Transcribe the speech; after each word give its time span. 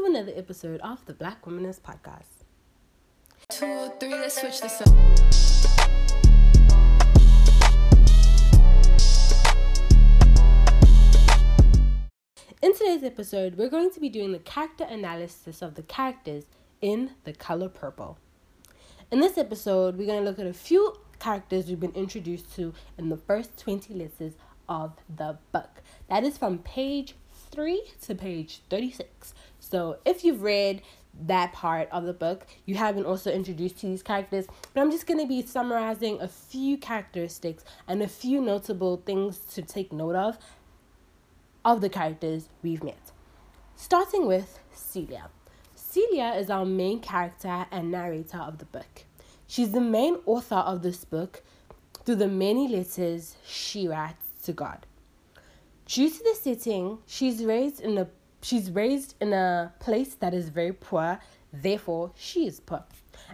to 0.00 0.06
another 0.06 0.32
episode 0.34 0.80
of 0.80 1.04
the 1.04 1.12
Black 1.12 1.44
Womanist 1.44 1.80
Podcast. 1.82 2.44
Two, 3.50 3.92
three, 4.00 4.10
let's 4.10 4.40
switch 4.40 4.60
this 4.62 4.80
up. 4.80 4.88
In 12.62 12.74
today's 12.74 13.04
episode, 13.04 13.56
we're 13.58 13.68
going 13.68 13.90
to 13.90 14.00
be 14.00 14.08
doing 14.08 14.32
the 14.32 14.38
character 14.38 14.84
analysis 14.84 15.60
of 15.60 15.74
the 15.74 15.82
characters 15.82 16.44
in 16.80 17.10
The 17.24 17.34
Color 17.34 17.68
Purple. 17.68 18.16
In 19.10 19.20
this 19.20 19.36
episode, 19.36 19.98
we're 19.98 20.06
going 20.06 20.24
to 20.24 20.30
look 20.30 20.38
at 20.38 20.46
a 20.46 20.54
few 20.54 20.94
characters 21.18 21.66
we've 21.66 21.80
been 21.80 21.92
introduced 21.92 22.54
to 22.56 22.72
in 22.96 23.10
the 23.10 23.18
first 23.18 23.58
20 23.58 23.92
letters 23.92 24.32
of 24.66 24.94
the 25.14 25.36
book. 25.52 25.82
That 26.08 26.24
is 26.24 26.38
from 26.38 26.58
page 26.58 27.16
3 27.50 27.82
to 28.02 28.14
page 28.14 28.60
36. 28.70 29.34
So 29.70 29.98
if 30.04 30.24
you've 30.24 30.42
read 30.42 30.82
that 31.26 31.52
part 31.52 31.88
of 31.92 32.04
the 32.04 32.12
book, 32.12 32.46
you 32.66 32.74
haven't 32.74 33.06
also 33.06 33.30
introduced 33.30 33.78
to 33.78 33.86
these 33.86 34.02
characters, 34.02 34.46
but 34.74 34.80
I'm 34.80 34.90
just 34.90 35.06
going 35.06 35.20
to 35.20 35.26
be 35.26 35.42
summarizing 35.42 36.20
a 36.20 36.26
few 36.26 36.76
characteristics 36.76 37.64
and 37.86 38.02
a 38.02 38.08
few 38.08 38.40
notable 38.40 38.96
things 39.06 39.38
to 39.54 39.62
take 39.62 39.92
note 39.92 40.16
of 40.16 40.38
of 41.64 41.80
the 41.82 41.88
characters 41.88 42.48
we've 42.62 42.82
met. 42.82 43.12
Starting 43.76 44.26
with 44.26 44.58
Celia. 44.72 45.28
Celia 45.74 46.34
is 46.36 46.48
our 46.48 46.64
main 46.64 47.00
character 47.00 47.66
and 47.70 47.90
narrator 47.90 48.38
of 48.38 48.58
the 48.58 48.64
book. 48.64 49.04
She's 49.46 49.72
the 49.72 49.80
main 49.80 50.18
author 50.26 50.56
of 50.56 50.82
this 50.82 51.04
book 51.04 51.42
through 52.04 52.16
the 52.16 52.28
many 52.28 52.66
letters 52.66 53.36
she 53.44 53.86
writes 53.86 54.24
to 54.44 54.52
God. 54.52 54.86
Due 55.86 56.08
to 56.08 56.24
the 56.24 56.34
setting, 56.40 56.98
she's 57.06 57.44
raised 57.44 57.80
in 57.80 57.98
a 57.98 58.08
she's 58.42 58.70
raised 58.70 59.14
in 59.20 59.32
a 59.32 59.72
place 59.80 60.14
that 60.14 60.34
is 60.34 60.48
very 60.48 60.72
poor, 60.72 61.20
therefore 61.52 62.12
she 62.16 62.46
is 62.46 62.60
poor. 62.60 62.84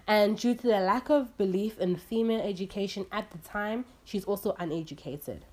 And 0.07 0.39
due 0.39 0.55
to 0.55 0.67
the 0.67 0.81
lack 0.81 1.11
of 1.11 1.37
belief 1.39 1.79
in 1.79 1.97
female 1.97 2.41
education 2.41 3.07
at 3.13 3.31
the 3.31 3.39
time, 3.39 3.85
she's 4.05 4.25
also 4.25 4.55
uneducated. 4.59 5.45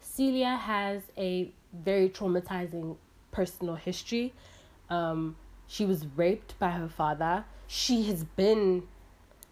Celia 0.00 0.56
has 0.56 1.02
a 1.16 1.50
very 1.72 2.08
traumatizing 2.08 2.96
personal 3.32 3.74
history. 3.74 4.32
Um, 4.88 5.36
she 5.66 5.86
was 5.86 6.06
raped 6.16 6.58
by 6.58 6.70
her 6.70 6.88
father. 6.88 7.44
She 7.66 8.04
has 8.04 8.24
been, 8.24 8.84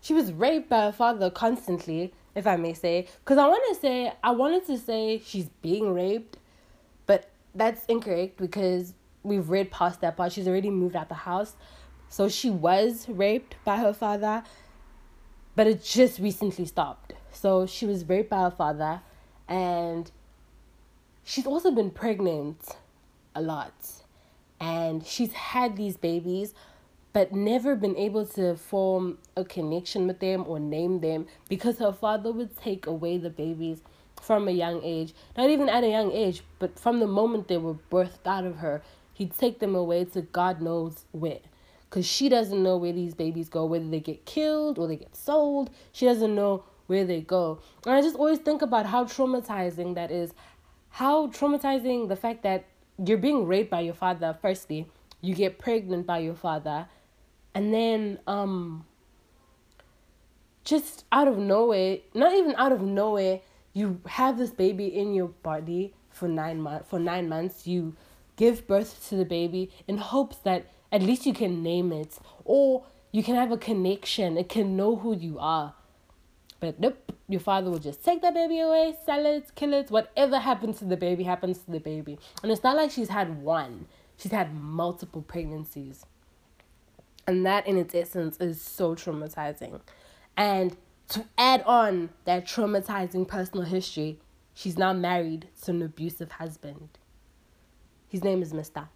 she 0.01 0.13
was 0.13 0.33
raped 0.33 0.69
by 0.69 0.81
her 0.81 0.93
father 0.93 1.31
constantly, 1.31 2.13
if 2.35 2.47
I 2.47 2.57
may 2.57 2.75
say. 2.75 3.07
Because 3.21 3.39
I 3.39 3.47
want 3.47 3.63
to 3.69 3.81
say, 3.81 4.13
I 4.23 4.33
wanted 4.33 4.67
to 4.67 4.79
say 4.79 5.23
she's 5.25 5.49
being 5.63 5.95
raped, 5.95 6.39
that's 7.59 7.85
incorrect 7.87 8.37
because 8.39 8.95
we've 9.23 9.49
read 9.49 9.71
past 9.71 10.01
that 10.01 10.17
part. 10.17 10.33
She's 10.33 10.49
already 10.49 10.71
moved 10.71 10.97
out 10.97 11.03
of 11.03 11.09
the 11.09 11.15
house. 11.15 11.57
So 12.09 12.29
she 12.29 12.49
was 12.49 13.09
raped 13.09 13.57
by 13.65 13.77
her 13.77 13.93
father, 13.93 14.43
but 15.55 15.67
it 15.67 15.85
just 15.85 16.19
recently 16.19 16.65
stopped. 16.65 17.13
So 17.33 17.67
she 17.67 17.85
was 17.85 18.09
raped 18.09 18.31
by 18.31 18.43
her 18.43 18.51
father, 18.51 19.03
and 19.47 20.11
she's 21.23 21.47
also 21.47 21.71
been 21.71 21.91
pregnant 21.91 22.77
a 23.35 23.43
lot 23.43 23.73
and 24.61 25.05
she's 25.07 25.33
had 25.33 25.77
these 25.77 25.97
babies 25.97 26.55
but 27.13 27.33
never 27.33 27.75
been 27.75 27.97
able 27.97 28.27
to 28.27 28.55
form 28.55 29.19
a 29.37 29.45
connection 29.45 30.07
with 30.07 30.21
them 30.21 30.45
or 30.47 30.59
name 30.59 31.01
them 31.01 31.27
because 31.49 31.79
her 31.79 31.93
father 31.93 32.33
would 32.33 32.57
take 32.57 32.87
away 32.87 33.19
the 33.19 33.31
babies 33.31 33.83
from 34.21 34.49
a 34.49 34.53
young 34.53 34.83
age 34.83 35.15
not 35.37 35.49
even 35.51 35.69
at 35.69 35.85
a 35.85 35.89
young 35.89 36.13
age 36.13 36.43
but 36.59 36.79
from 36.79 37.01
the 37.01 37.07
moment 37.07 37.49
they 37.49 37.57
were 37.57 37.75
birthed 37.91 38.27
out 38.27 38.45
of 38.45 38.57
her 38.57 38.83
he'd 39.19 39.37
take 39.37 39.59
them 39.59 39.75
away 39.75 40.05
to 40.05 40.23
god 40.23 40.63
knows 40.63 41.05
where. 41.13 41.41
Because 41.91 42.07
she 42.07 42.29
doesn't 42.29 42.63
know 42.63 42.77
where 42.77 42.93
these 42.93 43.15
babies 43.15 43.49
go 43.49 43.67
whether 43.67 43.89
they 43.89 44.01
get 44.01 44.25
killed 44.25 44.79
or 44.79 44.87
they 44.87 44.97
get 44.97 45.15
sold. 45.17 45.71
She 45.93 46.07
doesn't 46.07 46.35
know 46.35 46.65
where 46.87 47.05
they 47.05 47.21
go. 47.21 47.59
And 47.85 47.95
i 47.95 48.01
just 48.01 48.17
always 48.17 48.39
think 48.39 48.63
about 48.63 48.87
how 48.87 49.05
traumatizing 49.05 49.95
that 49.97 50.11
is 50.11 50.33
how 50.91 51.29
traumatizing 51.29 52.09
the 52.09 52.17
fact 52.17 52.43
that 52.45 52.65
you're 53.05 53.19
being 53.19 53.47
raped 53.47 53.71
by 53.71 53.81
your 53.81 53.95
father. 53.95 54.37
Firstly 54.41 54.87
you 55.21 55.35
get 55.35 55.59
pregnant 55.59 56.07
by 56.07 56.19
your 56.19 56.35
father 56.35 56.87
and 57.55 57.75
then 57.75 58.21
um 58.27 58.85
just 60.65 61.05
out 61.11 61.27
of 61.27 61.39
nowhere 61.39 61.99
not 62.15 62.33
even 62.33 62.55
out 62.57 62.71
of 62.71 62.83
nowhere 62.83 63.41
you 63.73 64.01
have 64.07 64.39
this 64.39 64.51
baby 64.51 64.87
in 64.87 65.15
your 65.15 65.29
body 65.29 65.95
for 66.11 66.29
nine 66.29 66.61
months 66.61 66.89
for 66.89 66.99
nine 66.99 67.29
months 67.29 67.67
you 67.67 67.95
give 68.37 68.67
birth 68.67 69.09
to 69.09 69.17
the 69.17 69.25
baby 69.25 69.71
in 69.87 69.99
hopes 69.99 70.37
that 70.39 70.67
at 70.91 71.03
least 71.03 71.27
you 71.27 71.35
can 71.35 71.63
name 71.63 71.93
it 71.93 72.19
or 72.45 72.85
you 73.13 73.23
can 73.23 73.35
have 73.35 73.53
a 73.53 73.59
connection 73.59 74.37
it 74.37 74.49
can 74.49 74.77
know 74.77 74.97
who 74.97 75.15
you 75.15 75.39
are 75.39 75.75
but 76.61 76.81
nope, 76.81 77.13
your 77.29 77.41
father 77.41 77.71
will 77.71 77.79
just 77.79 78.05
take 78.05 78.21
that 78.23 78.35
baby 78.35 78.59
away, 78.61 78.97
sell 79.07 79.25
it, 79.27 79.55
kill 79.55 79.73
it, 79.75 79.91
whatever 79.91 80.39
happens 80.39 80.79
to 80.79 80.85
the 80.85 80.97
baby 80.97 81.23
happens 81.23 81.59
to 81.59 81.71
the 81.71 81.79
baby. 81.79 82.19
And 82.43 82.51
it's 82.51 82.65
not 82.65 82.77
like 82.77 82.91
she's 82.91 83.09
had 83.09 83.43
one, 83.43 83.87
she's 84.17 84.33
had 84.33 84.55
multiple 84.55 85.23
pregnancies. 85.23 86.05
And 87.27 87.47
that 87.47 87.67
in 87.67 87.77
its 87.77 87.95
essence 87.95 88.39
is 88.39 88.61
so 88.61 88.95
traumatizing. 88.95 89.81
And 90.37 90.77
to 91.11 91.25
add 91.37 91.63
on 91.63 92.11
that 92.25 92.47
traumatizing 92.47 93.27
personal 93.27 93.65
history, 93.65 94.19
she's 94.55 94.77
now 94.77 94.93
married 94.93 95.49
to 95.63 95.71
an 95.71 95.83
abusive 95.83 96.33
husband. 96.33 96.89
His 98.09 98.25
name 98.25 98.43
is 98.43 98.53
Mr. 98.53 98.89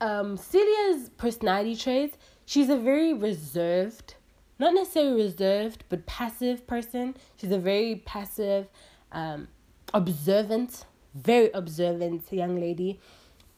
Um, 0.00 0.36
Celia's 0.36 1.10
personality 1.16 1.74
traits, 1.74 2.16
she's 2.44 2.68
a 2.68 2.76
very 2.76 3.12
reserved 3.12 4.14
not 4.58 4.74
necessarily 4.74 5.22
reserved, 5.22 5.84
but 5.88 6.06
passive 6.06 6.66
person. 6.66 7.16
She's 7.36 7.52
a 7.52 7.58
very 7.58 8.02
passive, 8.04 8.68
um, 9.12 9.48
observant, 9.94 10.84
very 11.14 11.50
observant 11.52 12.32
young 12.32 12.60
lady. 12.60 12.98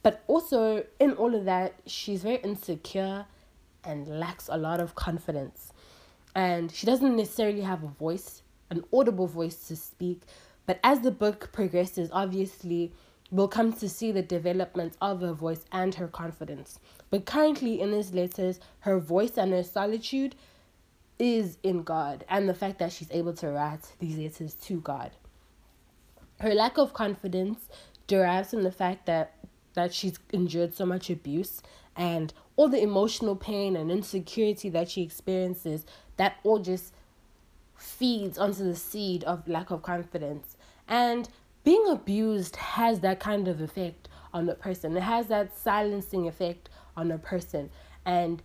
But 0.03 0.23
also, 0.27 0.85
in 0.99 1.13
all 1.13 1.35
of 1.35 1.45
that, 1.47 1.75
she's 1.87 2.23
very 2.23 2.37
insecure 2.37 3.27
and 3.83 4.07
lacks 4.09 4.49
a 4.51 4.59
lot 4.59 4.81
of 4.81 4.95
confidence. 4.95 5.73
And 6.35 6.71
she 6.71 6.87
doesn't 6.87 7.17
necessarily 7.17 7.63
have 7.63 7.83
a 7.83 7.89
voice, 7.89 8.43
an 8.71 8.85
audible 8.93 9.27
voice 9.27 9.69
to 9.69 9.77
speak. 9.77 10.23
But 10.67 10.79
as 10.85 11.01
the 11.01 11.11
book 11.11 11.51
progresses, 11.53 12.11
obviously, 12.13 12.93
we'll 13.31 13.49
come 13.49 13.73
to 13.75 13.89
see 13.89 14.13
the 14.13 14.23
development 14.23 14.97
of 15.01 15.21
her 15.21 15.33
voice 15.33 15.65
and 15.73 15.95
her 15.97 16.09
confidence. 16.09 16.79
But 17.11 17.25
currently, 17.25 17.81
in 17.81 17.91
these 17.93 18.13
letters, 18.13 18.61
her 18.81 18.99
voice 18.99 19.37
and 19.37 19.53
her 19.53 19.65
solitude 19.65 20.37
is 21.19 21.59
in 21.63 21.83
God 21.83 22.25
and 22.29 22.49
the 22.49 22.55
fact 22.55 22.79
that 22.79 22.93
she's 22.93 23.11
able 23.11 23.35
to 23.35 23.51
write 23.51 23.93
these 23.99 24.17
letters 24.17 24.55
to 24.55 24.81
God. 24.81 25.11
Her 26.41 26.55
lack 26.55 26.79
of 26.79 26.95
confidence 26.95 27.69
derives 28.07 28.51
from 28.51 28.63
the 28.63 28.73
fact 28.73 29.07
that 29.07 29.35
that 29.75 29.95
she's 29.95 30.19
endured 30.33 30.75
so 30.75 30.85
much 30.85 31.11
abuse 31.11 31.63
and 31.95 32.33
all 32.61 32.69
the 32.69 32.83
emotional 32.83 33.35
pain 33.35 33.75
and 33.75 33.91
insecurity 33.91 34.69
that 34.69 34.87
she 34.87 35.01
experiences 35.01 35.87
that 36.19 36.37
all 36.45 36.59
just 36.59 36.93
feeds 37.75 38.37
onto 38.37 38.63
the 38.63 38.77
seed 38.77 39.25
of 39.25 39.49
lack 39.49 39.71
of 39.71 39.81
confidence. 39.81 40.59
And 40.87 41.27
being 41.65 41.87
abused 41.89 42.57
has 42.57 43.01
that 43.01 43.19
kind 43.19 43.49
of 43.49 43.63
effect 43.63 44.11
on 44.35 44.47
a 44.47 44.55
person. 44.55 44.95
It 44.95 45.03
has 45.03 45.29
that 45.29 45.57
silencing 45.57 46.29
effect 46.29 46.69
on 46.99 47.11
a 47.11 47.17
person. 47.17 47.71
And 48.05 48.43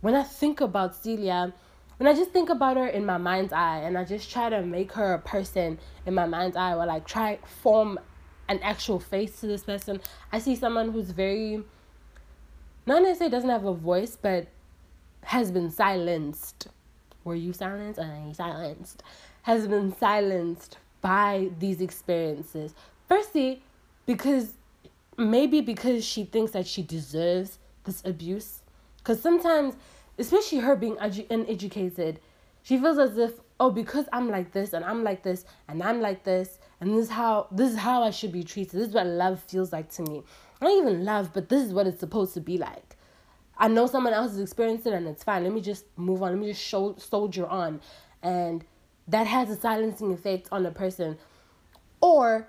when 0.00 0.14
i 0.14 0.22
think 0.22 0.62
about 0.62 0.94
celia 0.94 1.52
when 1.98 2.06
I 2.06 2.14
just 2.14 2.30
think 2.30 2.48
about 2.48 2.78
her 2.78 2.86
in 2.86 3.04
my 3.04 3.18
mind's 3.18 3.52
eye 3.52 3.80
and 3.80 3.98
I 3.98 4.04
just 4.04 4.30
try 4.30 4.48
to 4.48 4.62
make 4.62 4.92
her 4.92 5.12
a 5.12 5.18
person 5.18 5.78
in 6.06 6.14
my 6.14 6.24
mind's 6.24 6.56
eye 6.56 6.72
or 6.72 6.86
like 6.86 7.06
try 7.06 7.38
form 7.44 8.00
an 8.48 8.58
actual 8.62 8.98
face 8.98 9.38
to 9.40 9.46
this 9.46 9.64
person, 9.64 10.00
I 10.32 10.38
see 10.38 10.56
someone 10.56 10.92
who's 10.92 11.10
very 11.10 11.62
not 12.86 13.02
necessarily 13.02 13.30
doesn't 13.30 13.50
have 13.50 13.64
a 13.64 13.74
voice 13.74 14.16
but 14.20 14.46
has 15.24 15.50
been 15.50 15.70
silenced. 15.70 16.68
Were 17.24 17.34
you 17.34 17.52
silenced? 17.52 17.98
Uh, 17.98 18.32
silenced. 18.32 19.02
Has 19.42 19.66
been 19.66 19.94
silenced 19.96 20.78
by 21.00 21.50
these 21.58 21.80
experiences. 21.80 22.74
Firstly, 23.08 23.62
because 24.06 24.54
maybe 25.16 25.60
because 25.60 26.04
she 26.04 26.24
thinks 26.24 26.52
that 26.52 26.66
she 26.66 26.82
deserves 26.82 27.58
this 27.84 28.02
abuse. 28.04 28.62
Because 28.98 29.20
sometimes 29.20 29.76
especially 30.18 30.58
her 30.58 30.76
being 30.76 30.96
edu- 30.96 31.28
uneducated, 31.30 32.20
she 32.62 32.78
feels 32.78 32.98
as 32.98 33.16
if 33.16 33.32
oh 33.58 33.70
because 33.70 34.06
I'm 34.12 34.28
like 34.28 34.52
this 34.52 34.72
and 34.72 34.84
I'm 34.84 35.02
like 35.02 35.22
this 35.22 35.44
and 35.68 35.82
I'm 35.82 36.00
like 36.00 36.24
this 36.24 36.58
and 36.80 36.90
this 36.90 37.04
is 37.06 37.10
how 37.10 37.46
this 37.50 37.72
is 37.72 37.78
how 37.78 38.02
I 38.02 38.10
should 38.10 38.32
be 38.32 38.44
treated. 38.44 38.78
This 38.78 38.88
is 38.88 38.94
what 38.94 39.06
love 39.06 39.42
feels 39.42 39.72
like 39.72 39.90
to 39.92 40.02
me. 40.02 40.22
Not 40.60 40.72
even 40.72 41.04
love, 41.04 41.32
but 41.32 41.48
this 41.48 41.62
is 41.62 41.72
what 41.72 41.86
it's 41.86 42.00
supposed 42.00 42.34
to 42.34 42.40
be 42.40 42.58
like. 42.58 42.96
I 43.56 43.68
know 43.68 43.86
someone 43.86 44.12
else 44.12 44.32
has 44.32 44.40
experienced 44.40 44.86
it 44.86 44.94
and 44.94 45.06
it's 45.06 45.22
fine. 45.22 45.44
Let 45.44 45.52
me 45.52 45.60
just 45.60 45.84
move 45.96 46.22
on. 46.22 46.30
Let 46.30 46.38
me 46.38 46.48
just 46.48 46.62
show, 46.62 46.94
soldier 46.96 47.46
on. 47.46 47.80
And 48.22 48.64
that 49.08 49.26
has 49.26 49.50
a 49.50 49.56
silencing 49.56 50.12
effect 50.12 50.48
on 50.50 50.64
a 50.64 50.70
person. 50.70 51.18
Or 52.00 52.48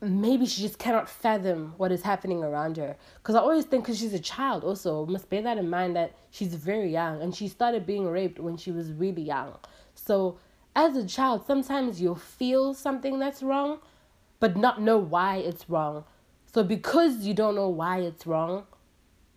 maybe 0.00 0.46
she 0.46 0.62
just 0.62 0.78
cannot 0.78 1.08
fathom 1.08 1.74
what 1.76 1.92
is 1.92 2.02
happening 2.02 2.42
around 2.42 2.76
her. 2.76 2.96
Because 3.16 3.34
I 3.34 3.40
always 3.40 3.64
think, 3.64 3.84
because 3.84 3.98
she's 3.98 4.14
a 4.14 4.18
child, 4.18 4.64
also, 4.64 5.06
must 5.06 5.28
bear 5.30 5.42
that 5.42 5.58
in 5.58 5.70
mind 5.70 5.96
that 5.96 6.14
she's 6.30 6.54
very 6.54 6.90
young 6.90 7.20
and 7.22 7.34
she 7.34 7.48
started 7.48 7.86
being 7.86 8.06
raped 8.06 8.38
when 8.38 8.56
she 8.56 8.70
was 8.70 8.92
really 8.92 9.22
young. 9.22 9.56
So, 9.94 10.38
as 10.76 10.96
a 10.96 11.06
child, 11.06 11.44
sometimes 11.46 12.00
you'll 12.00 12.14
feel 12.14 12.74
something 12.74 13.18
that's 13.18 13.42
wrong, 13.42 13.80
but 14.38 14.56
not 14.56 14.80
know 14.80 14.98
why 14.98 15.36
it's 15.36 15.68
wrong. 15.68 16.04
So, 16.52 16.62
because 16.62 17.18
you 17.18 17.34
don't 17.34 17.54
know 17.54 17.68
why 17.68 17.98
it's 18.00 18.26
wrong, 18.26 18.64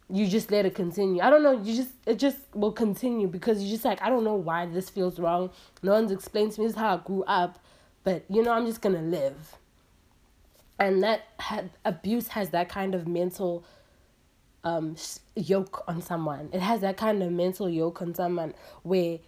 you 0.09 0.27
just 0.27 0.51
let 0.51 0.65
it 0.65 0.75
continue. 0.75 1.21
I 1.21 1.29
don't 1.29 1.43
know, 1.43 1.61
you 1.61 1.75
just, 1.75 1.91
it 2.05 2.19
just 2.19 2.37
will 2.53 2.71
continue 2.71 3.27
because 3.27 3.61
you're 3.61 3.71
just 3.71 3.85
like, 3.85 4.01
I 4.01 4.09
don't 4.09 4.23
know 4.23 4.35
why 4.35 4.65
this 4.65 4.89
feels 4.89 5.19
wrong. 5.19 5.51
No 5.83 5.93
one's 5.93 6.11
explained 6.11 6.53
to 6.53 6.61
me, 6.61 6.67
this 6.67 6.73
is 6.73 6.79
how 6.79 6.95
I 6.95 6.97
grew 6.97 7.23
up, 7.23 7.59
but 8.03 8.23
you 8.29 8.43
know, 8.43 8.51
I'm 8.51 8.65
just 8.65 8.81
gonna 8.81 9.01
live 9.01 9.57
and 10.81 11.03
that 11.03 11.27
had, 11.37 11.69
abuse 11.85 12.29
has 12.29 12.49
that 12.49 12.67
kind 12.67 12.95
of 12.95 13.07
mental 13.07 13.63
um 14.63 14.95
yoke 15.35 15.83
on 15.87 16.01
someone 16.01 16.49
it 16.51 16.59
has 16.59 16.81
that 16.81 16.97
kind 16.97 17.21
of 17.21 17.31
mental 17.31 17.69
yoke 17.69 18.01
on 18.01 18.13
someone 18.13 18.53
where 18.83 19.19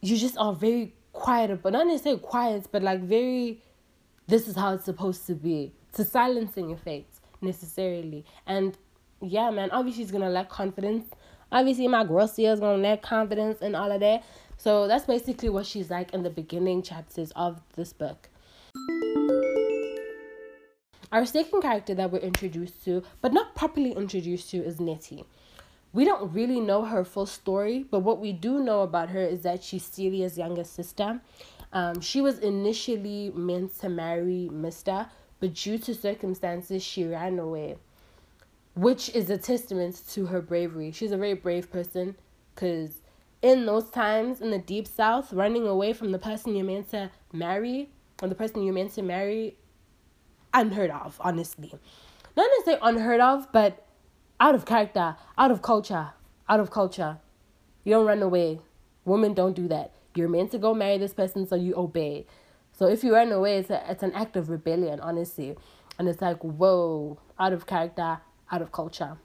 you 0.00 0.16
just 0.16 0.38
are 0.38 0.54
very 0.54 0.94
quiet 1.12 1.60
but 1.62 1.72
not 1.72 1.86
necessarily 1.86 2.20
quiet 2.20 2.66
but 2.70 2.82
like 2.82 3.00
very 3.00 3.60
this 4.28 4.46
is 4.48 4.54
how 4.56 4.72
it's 4.72 4.84
supposed 4.84 5.26
to 5.26 5.34
be 5.34 5.72
to 5.96 6.04
silencing 6.04 6.76
face 6.76 7.20
necessarily 7.40 8.24
and 8.46 8.76
yeah 9.20 9.50
man 9.50 9.70
obviously 9.70 10.02
she's 10.02 10.12
gonna 10.12 10.30
lack 10.30 10.48
confidence 10.48 11.06
obviously 11.50 11.88
my 11.88 12.04
girl 12.04 12.30
is 12.36 12.60
gonna 12.60 12.76
lack 12.76 13.02
confidence 13.02 13.60
and 13.62 13.74
all 13.74 13.90
of 13.90 14.00
that 14.00 14.22
so 14.56 14.86
that's 14.86 15.06
basically 15.06 15.48
what 15.48 15.66
she's 15.66 15.90
like 15.90 16.12
in 16.14 16.22
the 16.22 16.30
beginning 16.30 16.82
chapters 16.82 17.32
of 17.34 17.60
this 17.74 17.92
book 17.92 18.28
our 21.12 21.24
second 21.24 21.62
character 21.62 21.94
that 21.94 22.10
we're 22.10 22.18
introduced 22.18 22.84
to, 22.84 23.02
but 23.20 23.32
not 23.32 23.54
properly 23.54 23.92
introduced 23.92 24.50
to, 24.50 24.58
is 24.58 24.80
Nettie. 24.80 25.24
We 25.92 26.04
don't 26.04 26.32
really 26.32 26.60
know 26.60 26.84
her 26.84 27.04
full 27.04 27.26
story, 27.26 27.86
but 27.90 28.00
what 28.00 28.18
we 28.18 28.32
do 28.32 28.58
know 28.58 28.82
about 28.82 29.10
her 29.10 29.20
is 29.20 29.42
that 29.42 29.62
she's 29.62 29.84
Celia's 29.84 30.36
younger 30.36 30.64
sister. 30.64 31.20
Um, 31.72 32.00
she 32.00 32.20
was 32.20 32.40
initially 32.40 33.32
meant 33.34 33.78
to 33.80 33.88
marry 33.88 34.50
Mister, 34.52 35.06
but 35.40 35.54
due 35.54 35.78
to 35.78 35.94
circumstances, 35.94 36.82
she 36.82 37.04
ran 37.04 37.38
away, 37.38 37.76
which 38.74 39.08
is 39.14 39.30
a 39.30 39.38
testament 39.38 40.02
to 40.10 40.26
her 40.26 40.40
bravery. 40.40 40.92
She's 40.92 41.12
a 41.12 41.16
very 41.16 41.34
brave 41.34 41.70
person 41.70 42.16
because 42.54 43.02
in 43.42 43.66
those 43.66 43.90
times 43.90 44.40
in 44.40 44.50
the 44.50 44.58
deep 44.58 44.88
south, 44.88 45.32
running 45.32 45.66
away 45.66 45.92
from 45.92 46.12
the 46.12 46.18
person 46.18 46.56
you're 46.56 46.64
meant 46.64 46.90
to 46.90 47.10
marry 47.32 47.90
or 48.22 48.28
the 48.28 48.34
person 48.34 48.62
you're 48.62 48.74
meant 48.74 48.92
to 48.94 49.02
marry 49.02 49.56
unheard 50.54 50.90
of, 50.90 51.20
honestly. 51.20 51.72
Not 52.36 52.50
necessarily 52.58 52.80
unheard 52.82 53.20
of, 53.20 53.50
but 53.52 53.86
out 54.40 54.54
of 54.54 54.64
character, 54.64 55.16
out 55.36 55.50
of 55.50 55.62
culture, 55.62 56.12
out 56.48 56.60
of 56.60 56.70
culture. 56.70 57.18
You 57.84 57.92
don't 57.92 58.06
run 58.06 58.22
away. 58.22 58.60
Women 59.04 59.34
don't 59.34 59.54
do 59.54 59.68
that. 59.68 59.92
You're 60.14 60.28
meant 60.28 60.50
to 60.52 60.58
go 60.58 60.74
marry 60.74 60.98
this 60.98 61.14
person, 61.14 61.46
so 61.46 61.56
you 61.56 61.74
obey. 61.76 62.26
So 62.78 62.86
if 62.86 63.02
you 63.02 63.14
run 63.14 63.32
away, 63.32 63.56
it's, 63.58 63.70
a, 63.70 63.82
it's 63.90 64.02
an 64.02 64.12
act 64.12 64.36
of 64.36 64.50
rebellion, 64.50 65.00
honestly. 65.00 65.56
And 65.98 66.08
it's 66.08 66.20
like, 66.20 66.42
whoa, 66.42 67.18
out 67.38 67.54
of 67.54 67.66
character, 67.66 68.18
out 68.52 68.62
of 68.62 68.70
culture. 68.70 69.16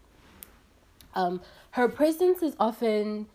Um, 1.14 1.42
her 1.72 1.90
presence 1.90 2.42
is 2.42 2.56
often 2.60 3.28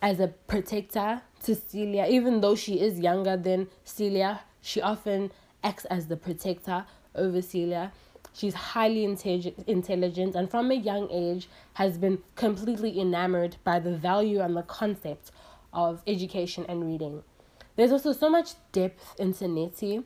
as 0.00 0.20
a 0.20 0.28
protector 0.28 1.22
to 1.42 1.54
Celia, 1.56 2.06
even 2.08 2.40
though 2.40 2.54
she 2.54 2.80
is 2.80 3.00
younger 3.00 3.36
than 3.36 3.66
Celia, 3.84 4.40
she 4.60 4.80
often 4.80 5.32
acts 5.64 5.84
as 5.86 6.06
the 6.06 6.16
protector 6.16 6.84
over 7.16 7.42
Celia. 7.42 7.92
She's 8.32 8.54
highly 8.54 9.04
intelligent 9.04 10.36
and 10.36 10.50
from 10.50 10.70
a 10.70 10.74
young 10.74 11.08
age 11.10 11.48
has 11.72 11.98
been 11.98 12.18
completely 12.36 13.00
enamored 13.00 13.56
by 13.64 13.80
the 13.80 13.96
value 13.96 14.40
and 14.40 14.56
the 14.56 14.62
concept 14.62 15.32
of 15.72 16.02
education 16.06 16.66
and 16.68 16.86
reading. 16.86 17.22
There's 17.76 17.92
also 17.92 18.12
so 18.12 18.28
much 18.28 18.52
depth 18.72 19.14
into 19.18 19.46
Nettie 19.46 20.02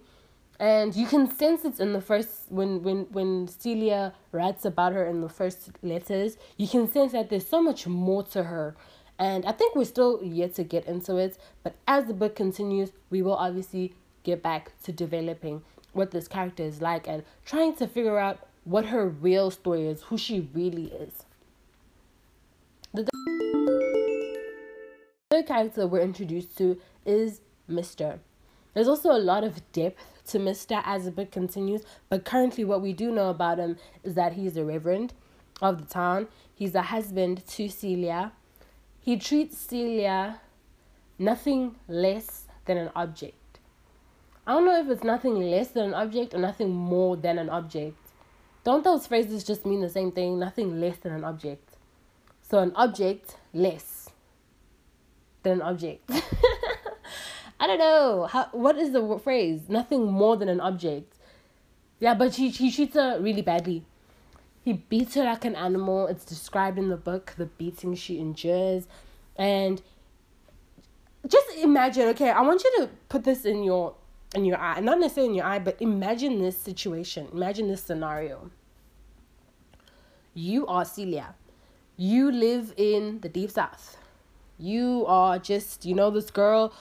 and 0.61 0.95
you 0.95 1.07
can 1.07 1.27
sense 1.27 1.65
it 1.65 1.81
in 1.81 1.95
the 1.95 2.03
first 2.03 2.45
when 2.51 2.83
when 2.83 3.07
when 3.13 3.49
Celia 3.49 4.13
writes 4.31 4.67
about 4.67 4.93
her 4.93 5.07
in 5.07 5.23
the 5.23 5.29
first 5.29 5.71
letters, 5.83 6.37
you 6.59 6.69
can 6.69 6.87
sense 6.93 7.13
that 7.13 7.31
there's 7.31 7.49
so 7.49 7.63
much 7.63 7.87
more 7.87 8.23
to 8.25 8.45
her. 8.45 8.77
And 9.19 9.47
I 9.47 9.53
think 9.53 9.75
we're 9.75 9.87
still 9.87 10.21
yet 10.23 10.55
to 10.57 10.65
get 10.65 10.85
into 10.85 11.17
it, 11.17 11.39
but 11.63 11.77
as 11.89 12.05
the 12.05 12.15
book 12.15 12.37
continues, 12.37 12.93
we 13.09 13.23
will 13.23 13.37
obviously 13.37 13.95
get 14.23 14.43
back 14.43 14.73
to 14.85 14.93
developing 14.93 15.63
what 15.95 16.11
this 16.11 16.29
character 16.29 16.63
is 16.63 16.83
like 16.83 17.09
and 17.09 17.25
trying 17.45 17.75
to 17.77 17.87
figure 17.87 18.19
out 18.19 18.39
what 18.65 18.87
her 18.87 19.09
real 19.09 19.51
story 19.51 19.87
is, 19.87 20.03
who 20.03 20.19
she 20.19 20.49
really 20.53 20.87
is. 20.87 21.25
The 22.93 23.09
third 25.31 25.47
character 25.47 25.87
we're 25.87 26.01
introduced 26.01 26.57
to 26.59 26.79
is 27.07 27.41
Mr. 27.71 28.19
There's 28.75 28.89
also 28.89 29.11
a 29.11 29.19
lot 29.19 29.45
of 29.45 29.73
depth 29.73 30.23
to 30.29 30.39
Mr. 30.39 30.81
as 30.85 31.05
the 31.05 31.11
book 31.11 31.31
continues, 31.33 31.83
but 32.09 32.25
currently 32.25 32.65
what 32.65 32.83
we 32.83 32.93
do 32.93 33.11
know 33.11 33.31
about 33.31 33.59
him 33.59 33.77
is 34.05 34.15
that 34.15 34.35
he's 34.35 34.57
a 34.57 34.65
reverend 34.65 35.13
of 35.61 35.79
the 35.79 35.93
town. 35.93 36.29
He's 36.55 36.75
a 36.75 36.83
husband 36.83 37.47
to 37.49 37.69
Celia. 37.69 38.33
He 39.01 39.17
treats 39.17 39.59
Celia 39.59 40.41
nothing 41.19 41.77
less 41.89 42.45
than 42.67 42.77
an 42.77 42.91
object. 42.95 43.35
I 44.47 44.53
don't 44.53 44.65
know 44.65 44.81
if 44.81 44.89
it's 44.89 45.05
nothing 45.05 45.35
less 45.51 45.69
than 45.69 45.87
an 45.87 45.95
object 45.95 46.35
or 46.35 46.39
nothing 46.39 46.71
more 46.71 47.17
than 47.17 47.39
an 47.39 47.51
object. 47.51 47.97
Don't 48.65 48.85
those 48.85 49.07
phrases 49.07 49.45
just 49.45 49.65
mean 49.65 49.81
the 49.81 49.89
same 49.89 50.13
thing? 50.13 50.39
Nothing 50.39 50.81
less 50.81 50.99
than 50.99 51.13
an 51.13 51.25
object. 51.25 51.77
So 52.43 52.59
an 52.59 52.73
object 52.75 53.37
less 53.53 54.11
than 55.43 55.61
an 55.61 55.63
object. 55.63 56.11
I 57.61 57.67
don't 57.67 57.79
know. 57.79 58.27
How 58.31 58.49
what 58.53 58.77
is 58.77 58.93
the 58.93 59.19
phrase? 59.23 59.69
Nothing 59.69 60.11
more 60.11 60.37
than 60.37 60.49
an 60.49 60.61
object. 60.61 61.15
Yeah, 62.01 62.15
but 62.15 62.35
he, 62.37 62.49
he 62.49 62.73
treats 62.73 62.95
her 62.95 63.21
really 63.21 63.43
badly. 63.43 63.85
He 64.65 64.73
beats 64.73 65.15
her 65.15 65.25
like 65.25 65.45
an 65.45 65.55
animal. 65.55 66.07
It's 66.07 66.25
described 66.25 66.79
in 66.79 66.89
the 66.89 66.97
book, 66.97 67.35
the 67.37 67.47
beating 67.47 67.95
she 67.95 68.19
endures. 68.19 68.89
And 69.37 69.83
just 71.29 71.47
imagine, 71.59 72.09
okay, 72.09 72.31
I 72.31 72.41
want 72.41 72.65
you 72.65 72.73
to 72.79 72.89
put 73.11 73.25
this 73.25 73.45
in 73.45 73.63
your 73.63 73.95
in 74.35 74.47
your 74.47 74.59
eye, 74.59 74.81
not 74.81 74.99
necessarily 74.99 75.31
in 75.31 75.35
your 75.37 75.45
eye, 75.45 75.59
but 75.59 75.77
imagine 75.83 76.41
this 76.41 76.57
situation, 76.57 77.29
imagine 77.33 77.69
this 77.69 77.83
scenario. 77.83 78.51
You 80.33 80.67
are 80.67 80.85
Celia. 80.85 81.35
You 81.97 82.31
live 82.31 82.73
in 82.77 83.21
the 83.21 83.29
deep 83.29 83.51
south. 83.51 83.99
You 84.57 85.05
are 85.07 85.39
just, 85.39 85.85
you 85.85 85.95
know, 85.95 86.11
this 86.11 86.31
girl 86.31 86.73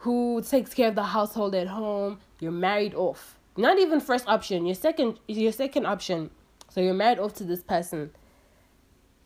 who 0.00 0.42
takes 0.42 0.72
care 0.72 0.88
of 0.88 0.94
the 0.94 1.02
household 1.02 1.54
at 1.54 1.66
home. 1.66 2.18
You're 2.40 2.52
married 2.52 2.94
off. 2.94 3.38
Not 3.56 3.78
even 3.78 4.00
first 4.00 4.26
option, 4.26 4.64
your 4.64 4.74
second 4.74 5.18
your 5.26 5.52
second 5.52 5.84
option. 5.86 6.30
So 6.70 6.80
you're 6.80 6.94
married 6.94 7.18
off 7.18 7.34
to 7.34 7.44
this 7.44 7.62
person. 7.62 8.10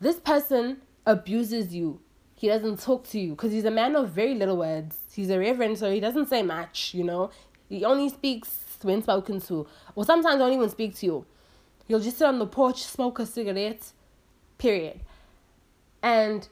This 0.01 0.19
person 0.19 0.81
abuses 1.05 1.73
you. 1.73 2.01
He 2.35 2.47
doesn't 2.47 2.81
talk 2.81 3.07
to 3.09 3.19
you 3.19 3.31
because 3.31 3.53
he's 3.53 3.63
a 3.63 3.71
man 3.71 3.95
of 3.95 4.09
very 4.09 4.35
little 4.35 4.57
words. 4.57 4.97
He's 5.13 5.29
a 5.29 5.39
reverend, 5.39 5.77
so 5.77 5.89
he 5.89 6.01
doesn't 6.01 6.27
say 6.27 6.43
much, 6.43 6.93
you 6.93 7.05
know. 7.05 7.31
He 7.69 7.85
only 7.85 8.09
speaks 8.09 8.77
when 8.81 9.01
spoken 9.01 9.39
to. 9.41 9.65
Or 9.95 10.03
sometimes 10.03 10.39
don't 10.39 10.51
even 10.51 10.69
speak 10.69 10.95
to 10.97 11.05
you. 11.05 11.25
He'll 11.87 12.01
just 12.01 12.17
sit 12.17 12.27
on 12.27 12.39
the 12.39 12.47
porch, 12.47 12.83
smoke 12.83 13.19
a 13.19 13.25
cigarette, 13.25 13.93
period. 14.57 14.99
And 16.03 16.49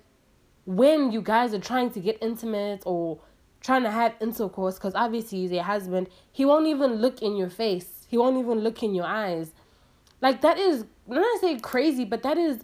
when 0.66 1.12
you 1.12 1.22
guys 1.22 1.54
are 1.54 1.60
trying 1.60 1.92
to 1.92 2.00
get 2.00 2.18
intimate 2.22 2.84
or 2.86 3.20
trying 3.64 3.84
to 3.84 3.92
have 3.92 4.14
intercourse, 4.22 4.76
because 4.76 4.94
obviously 4.94 5.40
he's 5.40 5.52
your 5.52 5.64
husband, 5.64 6.10
he 6.32 6.46
won't 6.46 6.68
even 6.68 6.96
look 6.96 7.22
in 7.22 7.36
your 7.36 7.50
face. 7.50 8.06
He 8.10 8.18
won't 8.18 8.38
even 8.38 8.60
look 8.60 8.84
in 8.84 8.94
your 8.94 9.06
eyes. 9.06 9.52
Like 10.22 10.42
that 10.42 10.58
is 10.60 10.86
when 11.06 11.20
I'm 11.20 11.40
say 11.40 11.58
crazy, 11.60 12.06
but 12.06 12.24
that 12.24 12.38
is 12.38 12.64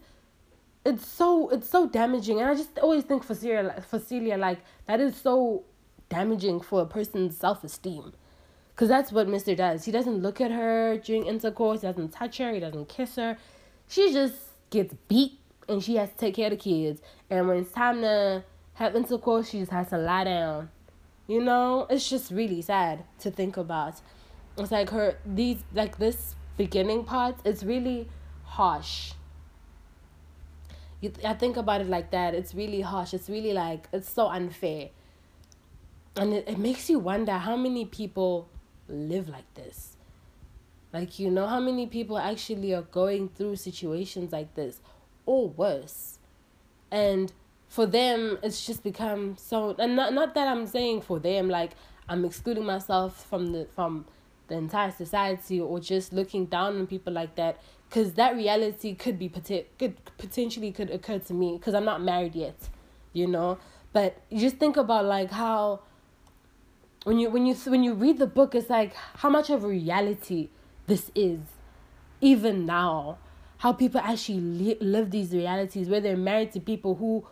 it's 0.85 1.07
so 1.07 1.49
it's 1.49 1.69
so 1.69 1.87
damaging. 1.87 2.39
And 2.39 2.49
I 2.49 2.55
just 2.55 2.77
always 2.79 3.03
think 3.03 3.23
for 3.23 3.35
Celia 3.35 3.83
for 3.87 3.99
Celia 3.99 4.37
like 4.37 4.59
that 4.85 4.99
is 4.99 5.15
so 5.15 5.63
damaging 6.09 6.59
for 6.61 6.81
a 6.81 6.85
person's 6.85 7.37
self 7.37 7.63
esteem. 7.63 8.13
Because 8.75 8.87
that's 8.87 9.11
what 9.11 9.27
Mr. 9.27 9.57
does. 9.57 9.83
He 9.83 9.91
doesn't 9.91 10.21
look 10.21 10.39
at 10.39 10.51
her 10.51 10.97
during 10.97 11.25
intercourse, 11.25 11.81
he 11.81 11.87
doesn't 11.87 12.13
touch 12.13 12.37
her, 12.37 12.53
he 12.53 12.59
doesn't 12.59 12.87
kiss 12.87 13.15
her. 13.17 13.37
She 13.87 14.13
just 14.13 14.35
gets 14.69 14.93
beat 15.07 15.39
and 15.67 15.83
she 15.83 15.95
has 15.97 16.09
to 16.11 16.15
take 16.15 16.35
care 16.35 16.45
of 16.45 16.51
the 16.51 16.57
kids. 16.57 17.01
And 17.29 17.47
when 17.47 17.57
it's 17.57 17.71
time 17.71 18.01
to 18.01 18.43
have 18.75 18.95
intercourse, 18.95 19.49
she 19.49 19.59
just 19.59 19.71
has 19.71 19.89
to 19.89 19.97
lie 19.97 20.23
down. 20.23 20.69
You 21.29 21.43
know, 21.43 21.85
it's 21.91 22.09
just 22.09 22.31
really 22.31 22.63
sad 22.63 23.03
to 23.19 23.29
think 23.29 23.55
about. 23.55 24.01
It's 24.57 24.71
like 24.71 24.89
her, 24.89 25.15
these, 25.23 25.63
like 25.75 25.99
this 25.99 26.35
beginning 26.57 27.03
part, 27.03 27.35
it's 27.45 27.63
really 27.63 28.09
harsh. 28.45 29.13
You, 31.01 31.13
I 31.23 31.35
think 31.35 31.55
about 31.55 31.81
it 31.81 31.87
like 31.87 32.09
that. 32.09 32.33
It's 32.33 32.55
really 32.55 32.81
harsh. 32.81 33.13
It's 33.13 33.29
really 33.29 33.53
like, 33.53 33.87
it's 33.93 34.09
so 34.09 34.27
unfair. 34.27 34.89
And 36.15 36.33
it, 36.33 36.49
it 36.49 36.57
makes 36.57 36.89
you 36.89 36.97
wonder 36.97 37.33
how 37.33 37.55
many 37.55 37.85
people 37.85 38.49
live 38.87 39.29
like 39.29 39.53
this. 39.53 39.97
Like, 40.91 41.19
you 41.19 41.29
know 41.29 41.45
how 41.45 41.59
many 41.59 41.85
people 41.85 42.17
actually 42.17 42.73
are 42.73 42.81
going 42.81 43.29
through 43.29 43.57
situations 43.57 44.31
like 44.31 44.55
this 44.55 44.81
or 45.27 45.47
worse. 45.47 46.17
And 46.89 47.31
for 47.69 47.85
them, 47.85 48.39
it's 48.43 48.65
just 48.65 48.83
become 48.83 49.37
so 49.37 49.75
and 49.79 49.95
not 49.95 50.13
not 50.13 50.33
that 50.33 50.47
I'm 50.47 50.65
saying 50.65 51.01
for 51.01 51.19
them 51.19 51.47
like 51.47 51.71
I'm 52.09 52.25
excluding 52.25 52.65
myself 52.65 53.25
from 53.29 53.53
the 53.53 53.67
from 53.75 54.05
the 54.47 54.55
entire 54.55 54.91
society 54.91 55.61
or 55.61 55.79
just 55.79 56.11
looking 56.11 56.47
down 56.47 56.79
on 56.79 56.87
people 56.87 57.13
like 57.13 57.35
that 57.35 57.61
because 57.87 58.13
that 58.13 58.35
reality 58.35 58.95
could 58.95 59.19
be 59.19 59.29
could 59.29 59.95
potentially 60.17 60.71
could 60.71 60.89
occur 60.89 61.19
to 61.19 61.33
me 61.33 61.57
because 61.57 61.75
I'm 61.75 61.85
not 61.85 62.01
married 62.01 62.35
yet, 62.35 62.57
you 63.13 63.27
know. 63.27 63.59
But 63.93 64.17
you 64.29 64.39
just 64.39 64.57
think 64.57 64.75
about 64.75 65.05
like 65.05 65.29
how 65.31 65.81
when 67.03 67.19
you 67.19 67.29
when 67.29 67.45
you 67.45 67.53
when 67.53 67.83
you 67.83 67.93
read 67.93 68.17
the 68.17 68.27
book, 68.27 68.55
it's 68.55 68.69
like 68.69 68.93
how 68.95 69.29
much 69.29 69.51
of 69.51 69.63
a 69.63 69.67
reality 69.67 70.49
this 70.87 71.11
is, 71.13 71.39
even 72.19 72.65
now. 72.65 73.19
How 73.59 73.73
people 73.73 73.99
actually 73.99 74.39
li- 74.39 74.77
live 74.79 75.11
these 75.11 75.33
realities 75.33 75.89
where 75.89 75.99
they're 75.99 76.15
married 76.15 76.53
to 76.53 76.61
people 76.61 76.95
who 76.95 77.27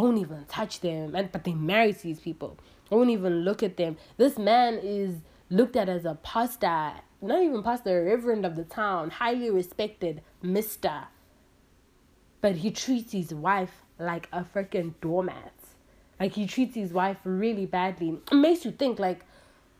won't 0.00 0.18
even 0.18 0.44
touch 0.46 0.80
them, 0.80 1.14
and 1.14 1.30
but 1.30 1.44
they 1.44 1.54
marry 1.54 1.92
these 1.92 2.20
people, 2.20 2.58
won't 2.90 3.10
even 3.10 3.44
look 3.44 3.62
at 3.62 3.76
them. 3.76 3.96
This 4.16 4.38
man 4.38 4.80
is 4.82 5.16
looked 5.50 5.76
at 5.76 5.88
as 5.88 6.04
a 6.04 6.14
pastor, 6.22 6.92
not 7.20 7.42
even 7.42 7.62
pastor, 7.62 8.04
reverend 8.04 8.46
of 8.46 8.56
the 8.56 8.64
town, 8.64 9.10
highly 9.10 9.50
respected, 9.50 10.22
Mister. 10.42 11.04
But 12.40 12.56
he 12.56 12.70
treats 12.70 13.12
his 13.12 13.34
wife 13.34 13.82
like 13.98 14.28
a 14.32 14.42
freaking 14.42 14.94
doormat. 15.02 15.52
Like 16.18 16.32
he 16.32 16.46
treats 16.46 16.74
his 16.74 16.92
wife 16.92 17.18
really 17.24 17.66
badly. 17.66 18.18
It 18.32 18.34
makes 18.34 18.64
you 18.64 18.70
think 18.70 18.98
like 18.98 19.24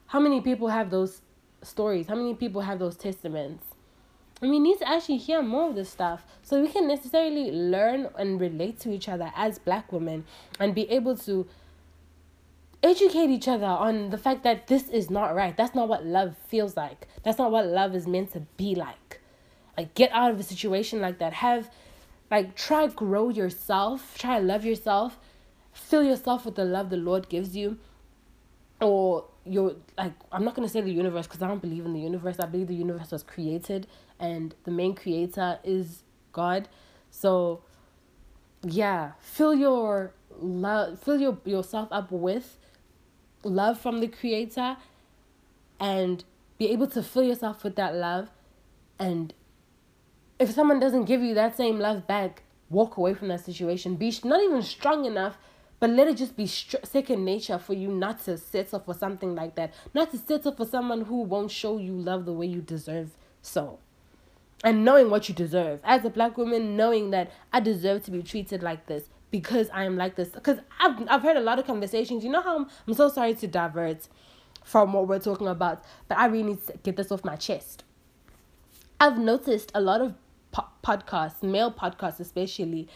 how 0.06 0.20
many 0.20 0.40
people 0.40 0.68
have 0.68 0.90
those 0.90 1.22
stories? 1.62 2.06
How 2.06 2.16
many 2.16 2.34
people 2.34 2.60
have 2.60 2.78
those 2.78 2.96
testaments? 2.96 3.64
And 4.40 4.50
we 4.50 4.58
need 4.58 4.78
to 4.78 4.88
actually 4.88 5.18
hear 5.18 5.42
more 5.42 5.68
of 5.68 5.74
this 5.74 5.90
stuff 5.90 6.24
so 6.42 6.60
we 6.60 6.68
can 6.68 6.88
necessarily 6.88 7.50
learn 7.50 8.08
and 8.18 8.40
relate 8.40 8.80
to 8.80 8.92
each 8.92 9.08
other 9.08 9.32
as 9.36 9.58
black 9.58 9.92
women 9.92 10.24
and 10.58 10.74
be 10.74 10.88
able 10.90 11.16
to 11.18 11.46
educate 12.82 13.28
each 13.28 13.48
other 13.48 13.66
on 13.66 14.08
the 14.10 14.16
fact 14.16 14.42
that 14.44 14.66
this 14.66 14.88
is 14.88 15.10
not 15.10 15.34
right. 15.34 15.56
That's 15.56 15.74
not 15.74 15.88
what 15.88 16.06
love 16.06 16.36
feels 16.48 16.76
like. 16.76 17.06
That's 17.22 17.38
not 17.38 17.50
what 17.50 17.66
love 17.66 17.94
is 17.94 18.06
meant 18.06 18.32
to 18.32 18.40
be 18.56 18.74
like. 18.74 19.20
Like 19.76 19.94
get 19.94 20.10
out 20.12 20.30
of 20.30 20.40
a 20.40 20.42
situation 20.42 21.00
like 21.00 21.18
that. 21.18 21.34
Have 21.34 21.70
like 22.30 22.56
try 22.56 22.86
grow 22.86 23.28
yourself, 23.28 24.16
try 24.16 24.38
love 24.38 24.64
yourself 24.64 25.18
fill 25.72 26.02
yourself 26.02 26.44
with 26.44 26.54
the 26.54 26.64
love 26.64 26.90
the 26.90 26.96
Lord 26.96 27.28
gives 27.28 27.56
you, 27.56 27.78
or 28.80 29.26
you're 29.44 29.76
like 29.96 30.12
I'm 30.32 30.44
not 30.44 30.54
gonna 30.54 30.68
say 30.68 30.80
the 30.80 30.92
universe 30.92 31.26
because 31.26 31.42
I 31.42 31.48
don't 31.48 31.62
believe 31.62 31.84
in 31.84 31.92
the 31.92 32.00
universe. 32.00 32.38
I 32.38 32.46
believe 32.46 32.68
the 32.68 32.74
universe 32.74 33.10
was 33.10 33.22
created 33.22 33.86
and 34.18 34.54
the 34.64 34.70
main 34.70 34.94
creator 34.94 35.58
is 35.64 36.02
God. 36.32 36.68
So 37.10 37.62
yeah, 38.62 39.12
fill 39.20 39.54
your 39.54 40.12
love 40.38 40.98
fill 41.00 41.20
your 41.20 41.38
yourself 41.44 41.88
up 41.90 42.10
with 42.10 42.58
love 43.42 43.80
from 43.80 44.00
the 44.00 44.08
creator 44.08 44.76
and 45.78 46.24
be 46.58 46.68
able 46.68 46.86
to 46.86 47.02
fill 47.02 47.22
yourself 47.22 47.64
with 47.64 47.76
that 47.76 47.94
love 47.94 48.30
and 48.98 49.32
if 50.38 50.50
someone 50.50 50.78
doesn't 50.78 51.04
give 51.04 51.22
you 51.22 51.34
that 51.34 51.56
same 51.56 51.78
love 51.78 52.06
back 52.06 52.42
walk 52.68 52.96
away 52.96 53.14
from 53.14 53.28
that 53.28 53.40
situation 53.44 53.96
be 53.96 54.14
not 54.24 54.42
even 54.42 54.62
strong 54.62 55.04
enough 55.04 55.38
but 55.80 55.90
let 55.90 56.08
it 56.08 56.18
just 56.18 56.36
be 56.36 56.46
second 56.46 57.24
nature 57.24 57.58
for 57.58 57.72
you 57.72 57.88
not 57.88 58.22
to 58.26 58.36
settle 58.36 58.80
for 58.80 58.92
something 58.92 59.34
like 59.34 59.54
that. 59.54 59.72
Not 59.94 60.10
to 60.10 60.18
settle 60.18 60.52
for 60.52 60.66
someone 60.66 61.02
who 61.02 61.22
won't 61.22 61.50
show 61.50 61.78
you 61.78 61.94
love 61.94 62.26
the 62.26 62.34
way 62.34 62.46
you 62.46 62.60
deserve 62.60 63.16
so. 63.40 63.78
And 64.62 64.84
knowing 64.84 65.08
what 65.08 65.30
you 65.30 65.34
deserve. 65.34 65.80
As 65.82 66.04
a 66.04 66.10
black 66.10 66.36
woman, 66.36 66.76
knowing 66.76 67.10
that 67.12 67.32
I 67.50 67.60
deserve 67.60 68.04
to 68.04 68.10
be 68.10 68.22
treated 68.22 68.62
like 68.62 68.86
this 68.86 69.04
because 69.30 69.70
I 69.72 69.84
am 69.84 69.96
like 69.96 70.16
this. 70.16 70.28
Because 70.28 70.58
I've, 70.78 71.08
I've 71.08 71.22
heard 71.22 71.38
a 71.38 71.40
lot 71.40 71.58
of 71.58 71.66
conversations. 71.66 72.22
You 72.24 72.30
know 72.30 72.42
how 72.42 72.58
I'm, 72.58 72.66
I'm 72.86 72.92
so 72.92 73.08
sorry 73.08 73.32
to 73.36 73.46
divert 73.46 74.06
from 74.62 74.92
what 74.92 75.08
we're 75.08 75.18
talking 75.18 75.48
about, 75.48 75.82
but 76.08 76.18
I 76.18 76.26
really 76.26 76.42
need 76.42 76.66
to 76.66 76.74
get 76.82 76.96
this 76.96 77.10
off 77.10 77.24
my 77.24 77.36
chest. 77.36 77.84
I've 79.00 79.18
noticed 79.18 79.72
a 79.74 79.80
lot 79.80 80.02
of 80.02 80.14
po- 80.52 80.68
podcasts, 80.84 81.42
male 81.42 81.72
podcasts 81.72 82.20
especially, 82.20 82.86